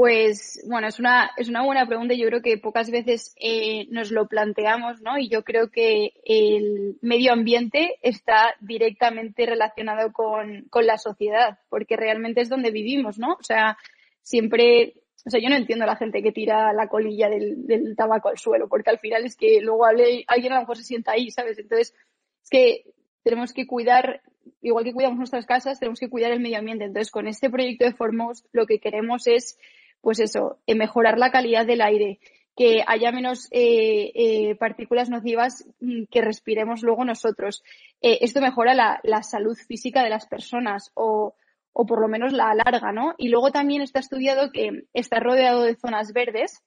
Pues 0.00 0.58
bueno, 0.66 0.88
es 0.88 0.98
una, 0.98 1.30
es 1.36 1.50
una 1.50 1.62
buena 1.62 1.86
pregunta 1.86 2.14
yo 2.14 2.26
creo 2.28 2.40
que 2.40 2.56
pocas 2.56 2.90
veces 2.90 3.34
eh, 3.38 3.86
nos 3.90 4.10
lo 4.10 4.28
planteamos, 4.28 5.02
¿no? 5.02 5.18
Y 5.18 5.28
yo 5.28 5.44
creo 5.44 5.70
que 5.70 6.14
el 6.24 6.96
medio 7.02 7.34
ambiente 7.34 7.98
está 8.00 8.54
directamente 8.60 9.44
relacionado 9.44 10.10
con, 10.14 10.62
con 10.70 10.86
la 10.86 10.96
sociedad, 10.96 11.58
porque 11.68 11.98
realmente 11.98 12.40
es 12.40 12.48
donde 12.48 12.70
vivimos, 12.70 13.18
¿no? 13.18 13.34
O 13.34 13.42
sea, 13.42 13.76
siempre, 14.22 14.94
o 15.26 15.28
sea, 15.28 15.38
yo 15.38 15.50
no 15.50 15.56
entiendo 15.56 15.84
a 15.84 15.88
la 15.88 15.96
gente 15.96 16.22
que 16.22 16.32
tira 16.32 16.72
la 16.72 16.88
colilla 16.88 17.28
del, 17.28 17.66
del 17.66 17.94
tabaco 17.94 18.30
al 18.30 18.38
suelo, 18.38 18.70
porque 18.70 18.88
al 18.88 19.00
final 19.00 19.26
es 19.26 19.36
que 19.36 19.60
luego 19.60 19.84
alguien 19.84 20.24
a 20.26 20.54
lo 20.54 20.60
mejor 20.60 20.78
se 20.78 20.84
sienta 20.84 21.12
ahí, 21.12 21.30
¿sabes? 21.30 21.58
Entonces, 21.58 21.94
es 22.42 22.48
que 22.48 22.84
tenemos 23.22 23.52
que 23.52 23.66
cuidar, 23.66 24.22
igual 24.62 24.84
que 24.84 24.94
cuidamos 24.94 25.18
nuestras 25.18 25.44
casas, 25.44 25.78
tenemos 25.78 26.00
que 26.00 26.08
cuidar 26.08 26.32
el 26.32 26.40
medio 26.40 26.56
ambiente. 26.56 26.84
Entonces, 26.84 27.10
con 27.10 27.28
este 27.28 27.50
proyecto 27.50 27.84
de 27.84 27.92
Formos, 27.92 28.46
lo 28.52 28.64
que 28.64 28.78
queremos 28.80 29.26
es 29.26 29.58
pues 30.00 30.20
eso, 30.20 30.58
eh, 30.66 30.74
mejorar 30.74 31.18
la 31.18 31.30
calidad 31.30 31.66
del 31.66 31.82
aire, 31.82 32.18
que 32.56 32.82
haya 32.86 33.12
menos 33.12 33.48
eh, 33.50 34.12
eh, 34.14 34.54
partículas 34.56 35.08
nocivas 35.08 35.66
mm, 35.80 36.04
que 36.10 36.20
respiremos 36.20 36.82
luego 36.82 37.04
nosotros. 37.04 37.62
esto 38.00 38.40
mejora 38.40 38.74
la, 38.74 39.00
la, 39.02 39.22
salud 39.22 39.56
física 39.56 40.02
de 40.02 40.10
las 40.10 40.26
personas 40.26 40.90
o, 40.94 41.34
o 41.72 41.86
por 41.86 42.00
lo 42.00 42.08
menos 42.08 42.32
la 42.32 42.50
alarga, 42.50 42.92
¿no? 42.92 43.14
Y 43.18 43.28
luego 43.28 43.50
también 43.50 43.82
está 43.82 44.00
estudiado 44.00 44.50
que 44.52 44.84
está 44.92 45.20
rodeado 45.20 45.62
de 45.62 45.76
zonas 45.76 46.12
verdes. 46.12 46.62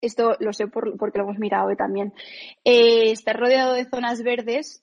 Esto 0.00 0.36
lo 0.40 0.52
sé 0.52 0.66
por, 0.66 0.96
porque 0.96 1.18
lo 1.18 1.24
hemos 1.24 1.38
mirado 1.38 1.74
también. 1.76 2.12
estar 2.64 3.38
rodeado 3.38 3.74
de 3.74 3.84
zonas 3.84 4.22
verdes 4.22 4.82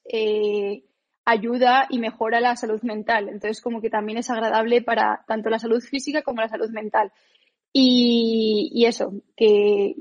ayuda 1.28 1.86
y 1.90 1.98
mejora 1.98 2.40
la 2.40 2.56
salud 2.56 2.80
mental. 2.82 3.28
Entonces, 3.28 3.60
como 3.60 3.82
que 3.82 3.90
también 3.90 4.16
es 4.16 4.30
agradable 4.30 4.80
para 4.80 5.24
tanto 5.26 5.50
la 5.50 5.58
salud 5.58 5.82
física 5.82 6.22
como 6.22 6.40
la 6.40 6.48
salud 6.48 6.70
mental. 6.70 7.12
Y, 7.72 8.84
eso, 8.86 9.12
que, 9.36 9.94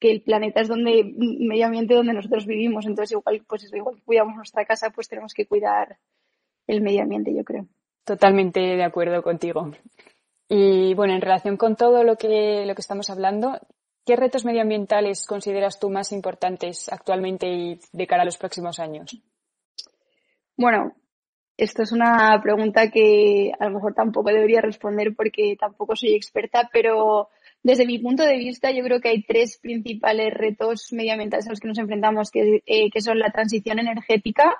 el 0.00 0.22
planeta 0.22 0.60
es 0.60 0.68
donde, 0.68 1.04
medio 1.04 1.66
ambiente 1.66 1.94
donde 1.94 2.14
nosotros 2.14 2.46
vivimos. 2.46 2.86
Entonces, 2.86 3.12
igual, 3.12 3.44
pues 3.46 3.72
igual 3.72 3.96
que 3.96 4.02
cuidamos 4.02 4.36
nuestra 4.36 4.64
casa, 4.64 4.90
pues 4.90 5.08
tenemos 5.08 5.34
que 5.34 5.46
cuidar 5.46 5.98
el 6.66 6.80
medio 6.80 7.02
ambiente, 7.02 7.34
yo 7.34 7.44
creo. 7.44 7.66
Totalmente 8.04 8.60
de 8.60 8.82
acuerdo 8.82 9.22
contigo. 9.22 9.70
Y 10.48 10.94
bueno, 10.94 11.14
en 11.14 11.20
relación 11.20 11.56
con 11.56 11.76
todo 11.76 12.02
lo 12.02 12.16
que, 12.16 12.64
lo 12.66 12.74
que 12.74 12.80
estamos 12.80 13.10
hablando, 13.10 13.60
¿qué 14.04 14.16
retos 14.16 14.44
medioambientales 14.44 15.26
consideras 15.26 15.78
tú 15.78 15.90
más 15.90 16.12
importantes 16.12 16.88
actualmente 16.90 17.48
y 17.48 17.80
de 17.92 18.06
cara 18.06 18.22
a 18.22 18.24
los 18.24 18.36
próximos 18.36 18.80
años? 18.80 19.16
Bueno, 20.56 20.92
esto 21.60 21.82
es 21.82 21.92
una 21.92 22.40
pregunta 22.42 22.90
que 22.90 23.52
a 23.58 23.66
lo 23.66 23.74
mejor 23.74 23.94
tampoco 23.94 24.30
debería 24.30 24.62
responder 24.62 25.14
porque 25.14 25.56
tampoco 25.60 25.94
soy 25.94 26.14
experta, 26.14 26.70
pero 26.72 27.28
desde 27.62 27.86
mi 27.86 27.98
punto 27.98 28.24
de 28.24 28.38
vista 28.38 28.70
yo 28.70 28.82
creo 28.82 29.00
que 29.00 29.10
hay 29.10 29.22
tres 29.22 29.58
principales 29.58 30.32
retos 30.32 30.88
medioambientales 30.92 31.46
a 31.46 31.50
los 31.50 31.60
que 31.60 31.68
nos 31.68 31.78
enfrentamos, 31.78 32.30
que, 32.30 32.62
eh, 32.64 33.00
son 33.00 33.18
la 33.18 33.30
transición 33.30 33.78
energética 33.78 34.56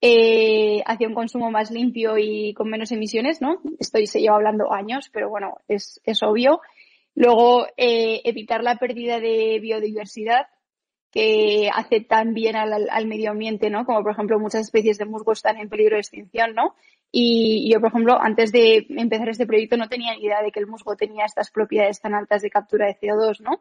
eh, 0.00 0.82
hacia 0.84 1.06
un 1.06 1.14
consumo 1.14 1.52
más 1.52 1.70
limpio 1.70 2.18
y 2.18 2.54
con 2.54 2.68
menos 2.68 2.90
emisiones, 2.90 3.40
¿no? 3.40 3.60
Estoy 3.78 4.08
se 4.08 4.20
lleva 4.20 4.34
hablando 4.34 4.72
años, 4.72 5.10
pero 5.12 5.30
bueno, 5.30 5.58
es, 5.68 6.00
es 6.04 6.24
obvio. 6.24 6.60
Luego, 7.14 7.66
eh, 7.76 8.20
evitar 8.24 8.64
la 8.64 8.78
pérdida 8.78 9.20
de 9.20 9.60
biodiversidad, 9.60 10.46
que 11.12 11.70
hace 11.72 12.00
tan 12.00 12.32
bien 12.32 12.56
al, 12.56 12.88
al, 12.90 13.06
medio 13.06 13.30
ambiente, 13.30 13.68
¿no? 13.68 13.84
Como 13.84 14.02
por 14.02 14.12
ejemplo 14.12 14.40
muchas 14.40 14.62
especies 14.62 14.96
de 14.96 15.04
musgo 15.04 15.32
están 15.32 15.58
en 15.58 15.68
peligro 15.68 15.96
de 15.96 16.00
extinción, 16.00 16.54
¿no? 16.54 16.74
Y, 17.14 17.70
yo, 17.70 17.78
por 17.78 17.90
ejemplo, 17.90 18.18
antes 18.18 18.50
de 18.50 18.86
empezar 18.88 19.28
este 19.28 19.46
proyecto 19.46 19.76
no 19.76 19.90
tenía 19.90 20.18
idea 20.18 20.42
de 20.42 20.50
que 20.50 20.60
el 20.60 20.66
musgo 20.66 20.96
tenía 20.96 21.26
estas 21.26 21.50
propiedades 21.50 22.00
tan 22.00 22.14
altas 22.14 22.40
de 22.40 22.48
captura 22.48 22.86
de 22.86 22.98
CO2, 22.98 23.40
¿no? 23.40 23.60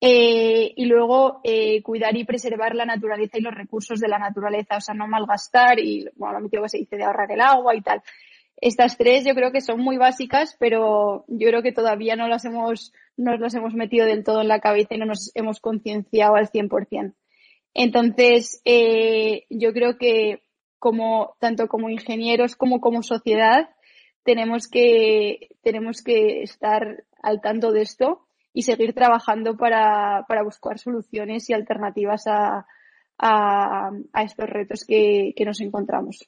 Eh, 0.00 0.72
y 0.76 0.84
luego 0.86 1.40
eh, 1.44 1.80
cuidar 1.82 2.16
y 2.16 2.24
preservar 2.24 2.74
la 2.74 2.84
naturaleza 2.84 3.38
y 3.38 3.42
los 3.42 3.54
recursos 3.54 4.00
de 4.00 4.08
la 4.08 4.18
naturaleza, 4.18 4.78
o 4.78 4.80
sea, 4.80 4.94
no 4.94 5.06
malgastar 5.06 5.78
y, 5.78 6.08
bueno, 6.16 6.40
lo 6.40 6.50
que 6.50 6.68
se 6.68 6.78
dice 6.78 6.96
de 6.96 7.04
ahorrar 7.04 7.30
el 7.30 7.40
agua 7.40 7.76
y 7.76 7.80
tal. 7.80 8.02
Estas 8.56 8.98
tres 8.98 9.24
yo 9.24 9.34
creo 9.34 9.52
que 9.52 9.60
son 9.60 9.80
muy 9.80 9.96
básicas, 9.96 10.56
pero 10.58 11.24
yo 11.28 11.48
creo 11.48 11.62
que 11.62 11.72
todavía 11.72 12.16
no 12.16 12.26
las 12.26 12.44
hemos, 12.44 12.92
no 13.16 13.36
las 13.36 13.54
hemos 13.54 13.74
metido 13.74 14.06
del 14.06 14.24
todo 14.24 14.40
en 14.40 14.48
la 14.48 14.60
cabeza 14.60 14.94
y 14.94 14.98
no 14.98 15.06
nos 15.06 15.30
hemos 15.34 15.60
concienciado 15.60 16.36
al 16.36 16.50
100%. 16.50 17.14
Entonces, 17.74 18.60
eh, 18.64 19.44
yo 19.50 19.72
creo 19.72 19.98
que 19.98 20.42
como, 20.78 21.36
tanto 21.40 21.66
como 21.66 21.88
ingenieros 21.90 22.56
como 22.56 22.80
como 22.80 23.02
sociedad, 23.02 23.70
tenemos 24.22 24.68
que, 24.68 25.56
tenemos 25.62 26.02
que 26.02 26.42
estar 26.42 27.04
al 27.22 27.40
tanto 27.40 27.72
de 27.72 27.82
esto 27.82 28.26
y 28.52 28.62
seguir 28.62 28.94
trabajando 28.94 29.56
para, 29.56 30.24
para 30.28 30.42
buscar 30.42 30.78
soluciones 30.78 31.48
y 31.50 31.54
alternativas 31.54 32.26
a, 32.26 32.66
a, 33.18 33.90
a 34.12 34.22
estos 34.22 34.48
retos 34.48 34.84
que, 34.86 35.34
que, 35.36 35.44
nos 35.44 35.60
encontramos. 35.60 36.26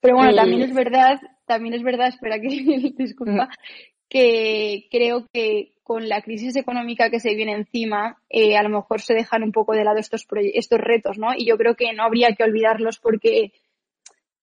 Pero 0.00 0.16
bueno, 0.16 0.34
también 0.34 0.62
es 0.62 0.74
verdad, 0.74 1.20
también 1.46 1.74
es 1.74 1.82
verdad, 1.82 2.08
espera 2.08 2.40
que 2.40 2.48
disculpa, 2.96 3.48
que 4.08 4.88
creo 4.90 5.26
que 5.32 5.71
con 5.82 6.08
la 6.08 6.22
crisis 6.22 6.56
económica 6.56 7.10
que 7.10 7.20
se 7.20 7.34
viene 7.34 7.52
encima, 7.52 8.18
eh, 8.28 8.56
a 8.56 8.62
lo 8.62 8.68
mejor 8.68 9.00
se 9.00 9.14
dejan 9.14 9.42
un 9.42 9.52
poco 9.52 9.72
de 9.72 9.84
lado 9.84 9.98
estos, 9.98 10.26
estos 10.54 10.78
retos, 10.78 11.18
¿no? 11.18 11.28
Y 11.36 11.46
yo 11.46 11.56
creo 11.56 11.74
que 11.74 11.92
no 11.92 12.04
habría 12.04 12.34
que 12.34 12.44
olvidarlos 12.44 12.98
porque 12.98 13.52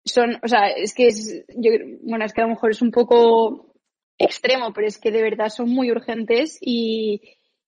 son, 0.06 0.38
o 0.44 0.48
sea, 0.48 0.68
es 0.68 0.94
que 0.94 1.08
es, 1.08 1.46
yo, 1.56 1.72
bueno, 2.04 2.26
es 2.26 2.34
que 2.34 2.42
a 2.42 2.46
lo 2.46 2.52
mejor 2.52 2.72
es 2.72 2.82
un 2.82 2.92
poco 2.92 3.74
extremo, 4.18 4.72
pero 4.74 4.88
es 4.88 4.98
que 4.98 5.12
de 5.12 5.22
verdad 5.22 5.50
son 5.50 5.70
muy 5.70 5.92
urgentes 5.92 6.58
y, 6.62 7.22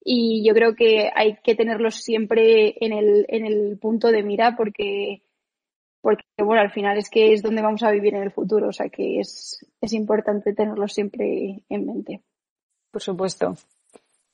y 0.04 0.48
yo 0.48 0.54
creo 0.54 0.76
que 0.76 1.12
hay 1.14 1.38
que 1.44 1.56
tenerlos 1.56 1.96
siempre 1.96 2.76
en 2.80 2.94
el, 2.94 3.26
en 3.28 3.46
el 3.46 3.78
punto 3.80 4.12
de 4.12 4.24
mira 4.24 4.56
porque, 4.56 5.24
porque, 6.02 6.24
bueno, 6.38 6.62
al 6.62 6.72
final 6.72 6.98
es 6.98 7.10
que 7.10 7.34
es 7.34 7.42
donde 7.44 7.62
vamos 7.62 7.84
a 7.84 7.92
vivir 7.92 8.16
en 8.16 8.24
el 8.24 8.32
futuro, 8.32 8.70
o 8.70 8.74
sea 8.74 8.90
que 8.90 9.20
es, 9.20 9.66
es 9.82 9.94
importante 9.94 10.54
tenerlos 10.54 10.94
siempre 10.94 11.64
en 11.68 11.86
mente. 11.86 12.22
Por 12.98 13.04
supuesto. 13.04 13.56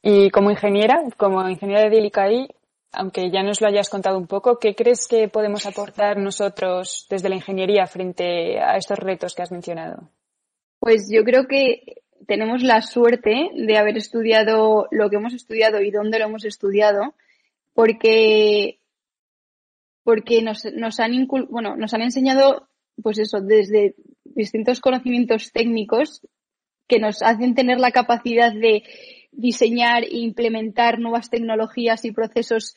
Y 0.02 0.30
como 0.30 0.50
ingeniera, 0.50 1.04
como 1.18 1.46
ingeniera 1.50 1.82
de 1.82 1.90
DILICAI, 1.90 2.48
aunque 2.94 3.30
ya 3.30 3.44
nos 3.44 3.60
lo 3.60 3.68
hayas 3.68 3.90
contado 3.90 4.18
un 4.18 4.26
poco, 4.26 4.58
¿qué 4.58 4.74
crees 4.74 5.06
que 5.10 5.28
podemos 5.28 5.66
aportar 5.66 6.18
nosotros 6.18 7.06
desde 7.10 7.28
la 7.28 7.36
ingeniería 7.36 7.86
frente 7.88 8.62
a 8.62 8.78
estos 8.78 8.98
retos 9.00 9.36
que 9.36 9.42
has 9.42 9.52
mencionado? 9.52 10.08
Pues 10.80 11.10
yo 11.12 11.26
creo 11.26 11.46
que 11.46 12.04
tenemos 12.26 12.64
la 12.64 12.82
suerte 12.82 13.50
de 13.54 13.78
haber 13.78 13.98
estudiado 13.98 14.88
lo 14.92 15.10
que 15.10 15.18
hemos 15.18 15.34
estudiado 15.34 15.82
y 15.82 15.92
dónde 15.92 16.20
lo 16.20 16.28
hemos 16.28 16.46
estudiado, 16.46 17.16
porque, 17.74 18.80
porque 20.06 20.42
nos, 20.42 20.64
nos 20.74 21.02
han, 21.02 21.28
bueno, 21.50 21.76
nos 21.76 21.94
han 21.94 22.04
enseñado, 22.04 22.70
pues 23.02 23.20
eso, 23.20 23.42
desde 23.42 23.96
distintos 24.24 24.80
conocimientos 24.80 25.52
técnicos 25.52 26.22
que 26.88 27.00
nos 27.00 27.22
hacen 27.22 27.56
tener 27.56 27.80
la 27.80 27.92
capacidad 27.92 28.54
de 28.54 28.84
diseñar 29.32 30.04
e 30.04 30.18
implementar 30.18 31.00
nuevas 31.00 31.30
tecnologías 31.30 32.06
y 32.06 32.12
procesos 32.12 32.76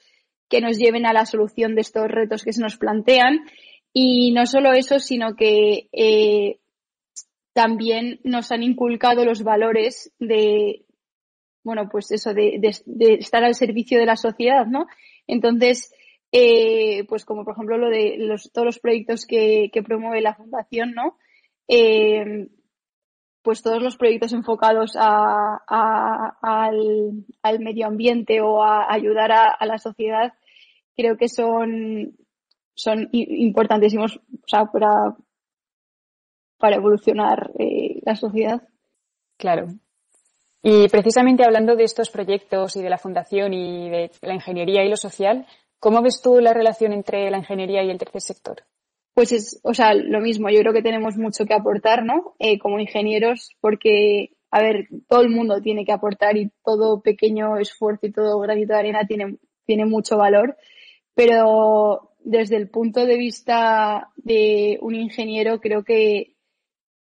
que 0.49 0.61
nos 0.61 0.79
lleven 0.79 1.07
a 1.07 1.13
la 1.13 1.27
solución 1.27 1.75
de 1.75 1.81
estos 1.81 2.09
retos 2.09 2.45
que 2.45 2.53
se 2.53 2.63
nos 2.63 2.77
plantean. 2.77 3.41
Y 3.93 4.33
no 4.33 4.47
solo 4.47 4.73
eso, 4.73 4.99
sino 4.99 5.35
que 5.37 5.89
eh, 5.93 6.59
también 7.53 8.21
nos 8.23 8.53
han 8.53 8.63
inculcado 8.63 9.25
los 9.25 9.43
valores 9.43 10.13
de, 10.19 10.85
bueno, 11.65 11.89
pues 11.91 12.13
eso, 12.13 12.35
de, 12.35 12.61
estar 13.19 13.43
al 13.43 13.55
servicio 13.55 13.99
de 13.99 14.07
la 14.07 14.17
sociedad, 14.17 14.67
¿no? 14.67 14.87
Entonces, 15.27 15.93
eh, 16.31 17.05
pues 17.09 17.25
como 17.25 17.45
por 17.45 17.55
ejemplo 17.55 17.79
lo 17.79 17.89
de 17.89 18.17
los, 18.19 18.53
todos 18.53 18.67
los 18.67 18.79
proyectos 18.79 19.25
que, 19.27 19.71
que 19.73 19.83
promueve 19.83 20.21
la 20.21 20.35
Fundación, 20.35 20.93
¿no? 20.93 21.17
Eh, 21.67 22.49
pues 23.47 23.63
todos 23.63 23.81
los 23.81 23.97
proyectos 23.97 24.33
enfocados 24.33 24.97
a, 24.99 25.63
al, 26.43 27.61
medio 27.61 27.87
ambiente 27.87 28.41
o 28.41 28.61
a 28.61 28.93
ayudar 28.93 29.31
a, 29.31 29.65
la 29.65 29.79
sociedad, 29.79 30.33
creo 30.97 31.17
que 31.17 31.29
son, 31.29 32.17
son 32.75 33.09
importantísimos 33.13 34.19
para, 34.73 35.15
para 36.59 36.75
evolucionar 36.75 37.53
eh, 37.57 38.01
la 38.05 38.17
sociedad. 38.17 38.67
Claro. 39.37 39.69
Y 40.61 40.89
precisamente 40.89 41.45
hablando 41.45 41.77
de 41.77 41.85
estos 41.85 42.11
proyectos 42.11 42.75
y 42.75 42.83
de 42.83 42.91
la 42.91 42.99
fundación 42.99 43.55
y 43.55 43.89
de 43.91 44.11
la 44.23 44.35
ingeniería 44.35 44.85
y 44.85 44.91
lo 44.91 44.97
social, 44.97 45.47
¿cómo 45.79 46.03
ves 46.03 46.21
tú 46.21 46.41
la 46.41 46.53
relación 46.53 46.93
entre 46.93 47.31
la 47.31 47.39
ingeniería 47.39 47.85
y 47.85 47.91
el 47.91 47.99
tercer 47.99 48.23
sector? 48.23 48.65
Pues 49.17 49.33
es, 49.33 49.61
o 49.63 49.73
sea, 49.73 49.95
lo 49.95 50.21
mismo, 50.21 50.51
yo 50.51 50.61
creo 50.61 50.75
que 50.75 50.83
tenemos 50.83 51.17
mucho 51.17 51.47
que 51.47 51.55
aportar, 51.55 52.05
¿no? 52.05 52.35
Eh, 52.39 52.59
como 52.59 52.79
ingenieros, 52.79 53.57
porque, 53.63 54.33
a 54.51 54.61
ver, 54.61 54.89
todo 55.09 55.23
el 55.23 55.31
mundo 55.31 55.63
tiene 55.63 55.87
que 55.87 55.93
aportar 55.93 56.37
y 56.37 56.51
todo 56.63 57.01
pequeño 57.01 57.57
esfuerzo 57.57 58.09
y 58.09 58.13
todo 58.13 58.39
granito 58.41 58.75
de 58.75 58.79
arena 58.79 59.07
tiene, 59.07 59.39
tiene 59.65 59.87
mucho 59.87 60.19
valor, 60.19 60.59
pero 61.15 62.11
desde 62.25 62.57
el 62.57 62.69
punto 62.69 63.07
de 63.07 63.17
vista 63.17 64.11
de 64.17 64.79
un 64.83 64.95
ingeniero, 64.95 65.63
creo 65.63 65.83
que 65.83 66.35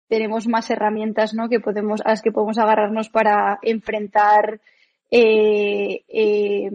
tenemos 0.08 0.48
más 0.48 0.70
herramientas, 0.70 1.34
¿no? 1.34 1.50
Que 1.50 1.60
podemos, 1.60 2.00
a 2.00 2.08
las 2.08 2.22
que 2.22 2.32
podemos 2.32 2.56
agarrarnos 2.56 3.10
para 3.10 3.58
enfrentar 3.60 4.62
eh, 5.10 6.02
eh, 6.08 6.70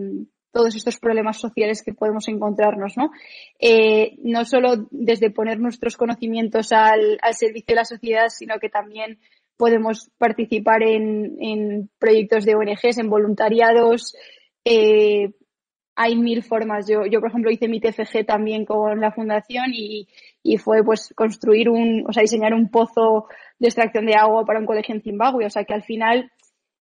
todos 0.51 0.75
estos 0.75 0.99
problemas 0.99 1.39
sociales 1.39 1.81
que 1.83 1.93
podemos 1.93 2.27
encontrarnos, 2.27 2.97
¿no? 2.97 3.11
Eh, 3.59 4.17
no 4.23 4.45
solo 4.45 4.87
desde 4.91 5.31
poner 5.31 5.59
nuestros 5.59 5.97
conocimientos 5.97 6.71
al, 6.71 7.19
servicio 7.33 7.67
de 7.69 7.75
la 7.75 7.85
sociedad, 7.85 8.29
sino 8.29 8.59
que 8.59 8.69
también 8.69 9.19
podemos 9.57 10.09
participar 10.17 10.83
en, 10.83 11.37
en 11.39 11.89
proyectos 11.99 12.45
de 12.45 12.55
ONGs, 12.55 12.97
en 12.97 13.09
voluntariados. 13.09 14.15
Eh, 14.65 15.33
hay 15.95 16.15
mil 16.15 16.43
formas. 16.43 16.87
Yo, 16.87 17.05
yo, 17.05 17.19
por 17.19 17.29
ejemplo, 17.29 17.51
hice 17.51 17.67
mi 17.67 17.79
TFG 17.79 18.25
también 18.25 18.65
con 18.65 18.99
la 18.99 19.11
fundación 19.11 19.65
y, 19.73 20.07
y 20.41 20.57
fue 20.57 20.83
pues 20.83 21.13
construir 21.15 21.69
un, 21.69 22.05
o 22.07 22.13
sea, 22.13 22.21
diseñar 22.21 22.53
un 22.53 22.69
pozo 22.69 23.27
de 23.59 23.67
extracción 23.67 24.05
de 24.05 24.15
agua 24.15 24.45
para 24.45 24.59
un 24.59 24.65
colegio 24.65 24.95
en 24.95 25.01
Zimbabue. 25.01 25.45
O 25.45 25.49
sea, 25.49 25.63
que 25.63 25.73
al 25.73 25.83
final 25.83 26.31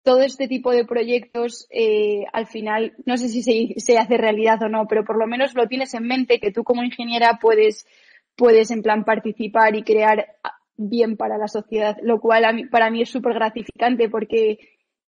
todo 0.03 0.23
este 0.23 0.49
tipo 0.49 0.71
de 0.73 0.85
proyectos, 0.85 1.67
eh, 1.71 2.25
al 2.33 2.47
final, 2.47 2.95
no 3.05 3.17
sé 3.17 3.29
si 3.29 3.43
se, 3.43 3.81
se, 3.81 3.99
hace 3.99 4.17
realidad 4.17 4.63
o 4.63 4.69
no, 4.69 4.87
pero 4.89 5.05
por 5.05 5.19
lo 5.19 5.27
menos 5.27 5.55
lo 5.55 5.67
tienes 5.67 5.93
en 5.95 6.07
mente 6.07 6.41
que 6.41 6.53
tú 6.53 6.65
como 6.65 6.83
ingeniera 6.83 7.39
puedes, 7.41 7.87
puedes 8.37 8.71
en 8.71 8.83
plan 8.83 9.05
participar 9.05 9.75
y 9.75 9.83
crear 9.83 10.27
bien 10.77 11.17
para 11.17 11.37
la 11.37 11.49
sociedad, 11.49 11.97
lo 12.03 12.21
cual 12.21 12.45
a 12.47 12.53
mí, 12.53 12.67
para 12.67 12.91
mí 12.91 13.03
es 13.03 13.11
súper 13.11 13.35
gratificante 13.35 14.09
porque 14.09 14.59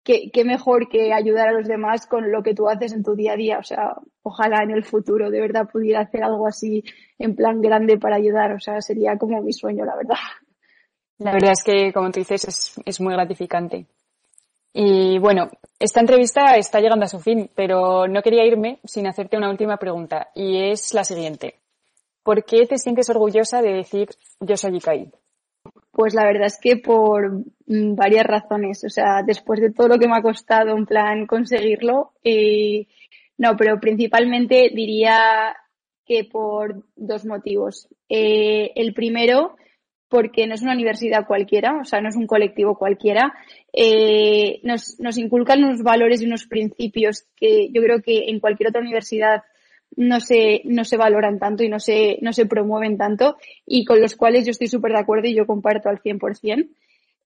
qué, 0.04 0.30
qué 0.32 0.46
mejor 0.46 0.88
que 0.88 1.12
ayudar 1.12 1.50
a 1.50 1.54
los 1.54 1.68
demás 1.68 2.06
con 2.06 2.32
lo 2.32 2.44
que 2.44 2.54
tú 2.54 2.70
haces 2.70 2.94
en 2.94 3.04
tu 3.04 3.16
día 3.16 3.34
a 3.34 3.38
día. 3.38 3.58
O 3.58 3.64
sea, 3.64 3.96
ojalá 4.22 4.62
en 4.64 4.70
el 4.70 4.86
futuro 4.86 5.32
de 5.32 5.42
verdad 5.42 5.68
pudiera 5.68 6.02
hacer 6.02 6.24
algo 6.24 6.48
así 6.48 6.84
en 7.18 7.36
plan 7.36 7.62
grande 7.62 7.98
para 7.98 8.18
ayudar. 8.18 8.54
O 8.54 8.60
sea, 8.60 8.80
sería 8.82 9.18
como 9.18 9.42
mi 9.42 9.52
sueño, 9.52 9.84
la 9.84 9.96
verdad. 9.96 10.16
La 11.18 11.32
verdad 11.32 11.54
es 11.54 11.64
que, 11.64 11.92
como 11.92 12.12
tú 12.12 12.20
dices, 12.20 12.46
es, 12.46 12.82
es 12.86 13.02
muy 13.02 13.14
gratificante. 13.14 13.88
Y 14.78 15.20
bueno, 15.20 15.50
esta 15.80 16.02
entrevista 16.02 16.58
está 16.58 16.82
llegando 16.82 17.06
a 17.06 17.08
su 17.08 17.22
fin, 17.22 17.50
pero 17.56 18.10
no 18.10 18.22
quería 18.22 18.44
irme 18.44 18.80
sin 18.84 19.08
hacerte 19.08 19.38
una 19.38 19.50
última 19.50 19.78
pregunta, 19.78 20.32
y 20.36 20.70
es 20.70 20.94
la 20.94 21.06
siguiente. 21.06 21.56
¿Por 22.24 22.44
qué 22.44 22.66
te 22.66 22.78
sientes 22.78 23.10
orgullosa 23.10 23.62
de 23.62 23.72
decir 23.72 24.10
yo 24.42 24.58
soy 24.58 24.76
Ikai? 24.76 25.12
Pues 25.92 26.14
la 26.14 26.26
verdad 26.26 26.48
es 26.48 26.60
que 26.60 26.76
por 26.76 27.46
mm, 27.68 27.96
varias 27.96 28.26
razones. 28.26 28.84
O 28.84 28.90
sea, 28.90 29.24
después 29.26 29.62
de 29.62 29.72
todo 29.72 29.88
lo 29.88 29.98
que 29.98 30.10
me 30.10 30.18
ha 30.18 30.22
costado 30.22 30.76
en 30.76 30.86
plan 30.86 31.26
conseguirlo, 31.26 32.12
no, 33.38 33.56
pero 33.56 33.80
principalmente 33.80 34.72
diría 34.76 35.56
que 36.06 36.26
por 36.26 36.84
dos 36.98 37.24
motivos. 37.26 37.88
Eh, 38.10 38.74
el 38.76 38.94
primero, 38.94 39.56
porque 40.10 40.48
no 40.48 40.54
es 40.54 40.62
una 40.62 40.74
universidad 40.74 41.26
cualquiera, 41.26 41.80
o 41.82 41.86
sea, 41.86 42.02
no 42.02 42.10
es 42.10 42.16
un 42.16 42.28
colectivo 42.28 42.78
cualquiera. 42.78 43.34
Eh, 43.74 44.60
nos, 44.64 45.00
nos 45.00 45.18
inculcan 45.18 45.64
unos 45.64 45.84
valores 45.84 46.22
y 46.22 46.26
unos 46.26 46.46
principios 46.46 47.26
que 47.36 47.70
yo 47.72 47.82
creo 47.82 48.02
que 48.02 48.30
en 48.30 48.40
cualquier 48.40 48.70
otra 48.70 48.82
universidad 48.82 49.44
no 49.96 50.20
se, 50.20 50.62
no 50.66 50.84
se 50.84 50.98
valoran 50.98 51.40
tanto 51.40 51.64
y 51.64 51.70
no 51.70 51.80
se, 51.80 52.18
no 52.22 52.34
se 52.34 52.46
promueven 52.46 52.98
tanto 52.98 53.38
y 53.66 53.86
con 53.86 54.02
los 54.02 54.16
cuales 54.16 54.46
yo 54.46 54.52
estoy 54.52 54.68
súper 54.68 54.92
de 54.92 55.00
acuerdo 55.00 55.28
y 55.28 55.36
yo 55.36 55.46
comparto 55.46 55.90
al 55.90 56.02
100%. 56.02 56.70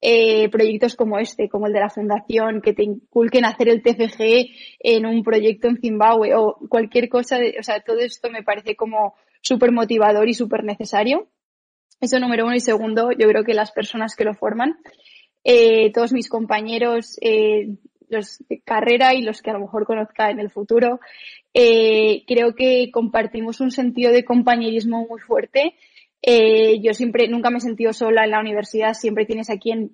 Eh, 0.02 0.48
proyectos 0.48 0.96
como 0.96 1.20
este, 1.20 1.50
como 1.50 1.68
el 1.68 1.74
de 1.74 1.82
la 1.82 1.90
fundación, 1.90 2.62
que 2.62 2.74
te 2.74 2.84
inculquen 2.84 3.44
hacer 3.44 3.68
el 3.68 3.82
TFG 3.82 4.50
en 4.80 5.06
un 5.06 5.24
proyecto 5.24 5.68
en 5.68 5.78
Zimbabue 5.78 6.36
o 6.36 6.58
cualquier 6.70 7.10
cosa, 7.10 7.38
de, 7.38 7.58
o 7.60 7.64
sea, 7.64 7.82
todo 7.82 8.00
esto 8.00 8.30
me 8.30 8.42
parece 8.42 8.78
como 8.78 9.16
súper 9.42 9.74
motivador 9.74 10.30
y 10.30 10.34
súper 10.34 10.64
necesario. 10.64 11.28
Eso 12.02 12.20
número 12.20 12.46
uno. 12.46 12.56
Y 12.56 12.60
segundo, 12.60 13.12
yo 13.12 13.28
creo 13.28 13.44
que 13.44 13.54
las 13.54 13.72
personas 13.72 14.16
que 14.16 14.24
lo 14.24 14.34
forman, 14.34 14.78
eh, 15.44 15.92
todos 15.92 16.14
mis 16.14 16.30
compañeros, 16.30 17.18
eh, 17.22 17.76
los 18.10 18.40
de 18.50 18.62
carrera 18.62 19.14
y 19.14 19.22
los 19.22 19.42
que 19.42 19.52
a 19.52 19.54
lo 19.54 19.60
mejor 19.60 19.86
conozca 19.86 20.30
en 20.30 20.40
el 20.40 20.50
futuro. 20.50 21.00
Eh, 21.54 22.24
creo 22.26 22.56
que 22.56 22.90
compartimos 22.92 23.60
un 23.60 23.72
sentido 23.72 24.12
de 24.12 24.26
compañerismo 24.26 25.06
muy 25.08 25.20
fuerte. 25.20 25.76
Yo 26.22 26.94
siempre, 26.94 27.30
nunca 27.30 27.50
me 27.50 27.60
he 27.60 27.62
sentido 27.62 27.94
sola 27.94 28.26
en 28.26 28.32
la 28.32 28.42
universidad, 28.42 28.94
siempre 28.94 29.26
tienes 29.26 29.50
a 29.50 29.58
quien 29.58 29.92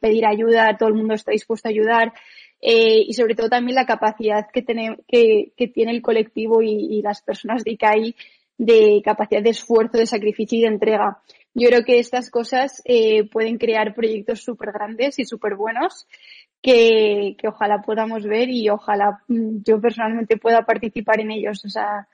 pedir 0.00 0.26
ayuda, 0.26 0.76
todo 0.76 0.88
el 0.88 0.96
mundo 0.96 1.14
está 1.14 1.30
dispuesto 1.30 1.68
a 1.68 1.70
ayudar. 1.70 2.12
Y 2.60 3.12
sobre 3.14 3.36
todo 3.36 3.48
también 3.48 3.76
la 3.76 3.86
capacidad 3.86 4.48
que 4.52 4.62
tiene, 4.62 4.96
que, 5.06 5.52
que 5.56 5.68
tiene 5.68 5.92
el 5.92 6.02
colectivo 6.02 6.62
y, 6.62 6.98
y, 6.98 7.02
las 7.02 7.22
personas 7.22 7.62
de 7.62 7.72
ICAI 7.72 8.16
de 8.64 9.02
capacidad 9.04 9.42
de 9.42 9.50
esfuerzo, 9.50 9.98
de 9.98 10.06
sacrificio 10.06 10.56
y 10.56 10.62
de 10.62 10.68
entrega. 10.68 11.20
Yo 11.52 11.68
creo 11.68 11.84
que 11.84 11.98
estas 11.98 12.30
cosas 12.30 12.80
eh, 12.84 13.28
pueden 13.28 13.58
crear 13.58 13.92
proyectos 13.92 14.44
súper 14.44 14.70
grandes 14.70 15.18
y 15.18 15.24
súper 15.24 15.56
buenos 15.56 16.06
que, 16.62 17.34
que, 17.38 17.48
ojalá 17.48 17.82
podamos 17.82 18.22
ver 18.22 18.50
y 18.50 18.68
ojalá 18.68 19.20
mm, 19.26 19.62
yo 19.64 19.80
personalmente 19.80 20.36
pueda 20.36 20.62
participar 20.62 21.18
en 21.18 21.32
ellos. 21.32 21.64
O 21.64 21.68
sea, 21.68 22.06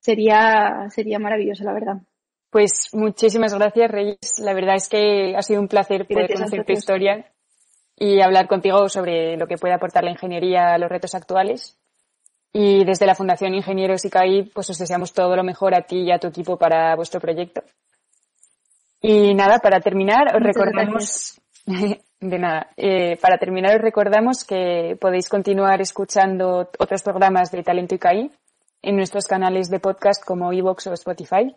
sería, 0.00 0.88
sería 0.90 1.20
maravilloso, 1.20 1.62
la 1.62 1.72
verdad. 1.72 2.02
Pues 2.50 2.88
muchísimas 2.92 3.54
gracias, 3.54 3.88
Reyes. 3.88 4.40
La 4.40 4.52
verdad 4.52 4.74
es 4.74 4.88
que 4.88 5.36
ha 5.36 5.42
sido 5.42 5.60
un 5.60 5.68
placer 5.68 6.08
poder 6.08 6.26
gracias, 6.26 6.50
conocer 6.50 6.66
tu 6.66 6.72
historia 6.72 7.32
y 7.96 8.20
hablar 8.20 8.48
contigo 8.48 8.88
sobre 8.88 9.36
lo 9.36 9.46
que 9.46 9.58
puede 9.58 9.74
aportar 9.74 10.02
la 10.02 10.10
ingeniería 10.10 10.74
a 10.74 10.78
los 10.78 10.90
retos 10.90 11.14
actuales. 11.14 11.78
Y 12.56 12.84
desde 12.84 13.04
la 13.04 13.16
Fundación 13.16 13.52
Ingenieros 13.52 14.04
ICAI, 14.04 14.44
pues 14.54 14.70
os 14.70 14.78
deseamos 14.78 15.12
todo 15.12 15.34
lo 15.34 15.42
mejor 15.42 15.74
a 15.74 15.82
ti 15.82 16.02
y 16.02 16.12
a 16.12 16.20
tu 16.20 16.28
equipo 16.28 16.56
para 16.56 16.94
vuestro 16.94 17.20
proyecto. 17.20 17.64
Y 19.02 19.34
nada, 19.34 19.58
para 19.58 19.80
terminar, 19.80 20.28
os 20.28 20.40
Muchas 20.40 20.54
recordamos, 20.54 21.40
de 22.20 22.38
nada, 22.38 22.70
eh, 22.76 23.18
para 23.20 23.38
terminar 23.38 23.74
os 23.74 23.82
recordamos 23.82 24.44
que 24.44 24.96
podéis 25.00 25.28
continuar 25.28 25.80
escuchando 25.80 26.70
otros 26.78 27.02
programas 27.02 27.50
de 27.50 27.64
Talento 27.64 27.96
ICAI 27.96 28.30
en 28.82 28.96
nuestros 28.96 29.26
canales 29.26 29.68
de 29.68 29.80
podcast 29.80 30.24
como 30.24 30.52
iVoox 30.52 30.86
o 30.86 30.92
Spotify. 30.92 31.56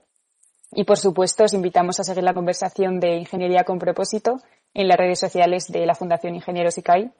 Y 0.71 0.83
por 0.83 0.97
supuesto, 0.97 1.43
os 1.43 1.53
invitamos 1.53 1.99
a 1.99 2.05
seguir 2.05 2.23
la 2.23 2.33
conversación 2.33 2.99
de 2.99 3.17
Ingeniería 3.17 3.63
con 3.65 3.77
propósito 3.77 4.41
en 4.73 4.87
las 4.87 4.97
redes 4.97 5.19
sociales 5.19 5.67
de 5.67 5.85
la 5.85 5.93
Fundación 5.93 6.33
Ingenieros 6.33 6.79
ICAI 6.79 7.11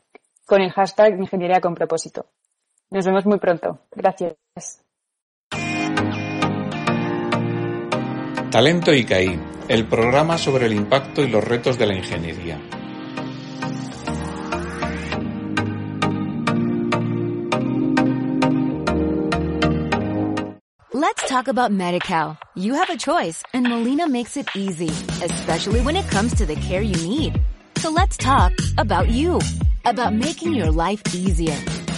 con 0.48 0.62
el 0.62 0.72
hashtag 0.72 1.20
Ingeniería 1.20 1.62
con 1.62 1.76
propósito. 1.76 2.26
Nos 2.90 3.06
vemos 3.06 3.26
muy 3.26 3.40
pronto. 3.40 3.80
Gracias. 3.92 4.36
Talento 8.52 8.94
ICAI, 8.94 9.40
el 9.68 9.86
programa 9.88 10.38
sobre 10.38 10.68
el 10.68 10.74
impacto 10.74 11.22
y 11.22 11.28
los 11.28 11.44
retos 11.44 11.78
de 11.78 11.86
la 11.86 11.94
ingeniería. 11.96 12.60
Let's 20.94 21.28
talk 21.28 21.48
about 21.50 21.72
MediCal. 21.72 22.38
You 22.56 22.74
have 22.76 22.90
a 22.90 22.98
choice 22.98 23.44
and 23.54 23.68
Molina 23.68 24.08
makes 24.08 24.38
it 24.38 24.48
easy, 24.56 24.90
especially 25.22 25.82
when 25.82 25.96
it 25.96 26.10
comes 26.10 26.34
to 26.36 26.46
the 26.46 26.56
care 26.56 26.82
you 26.82 26.96
need. 27.06 27.40
So 27.78 27.92
let's 27.92 28.18
talk 28.18 28.54
about 28.78 29.10
you, 29.10 29.40
about 29.86 30.14
making 30.14 30.54
your 30.54 30.72
life 30.72 31.02
easier, 31.14 31.56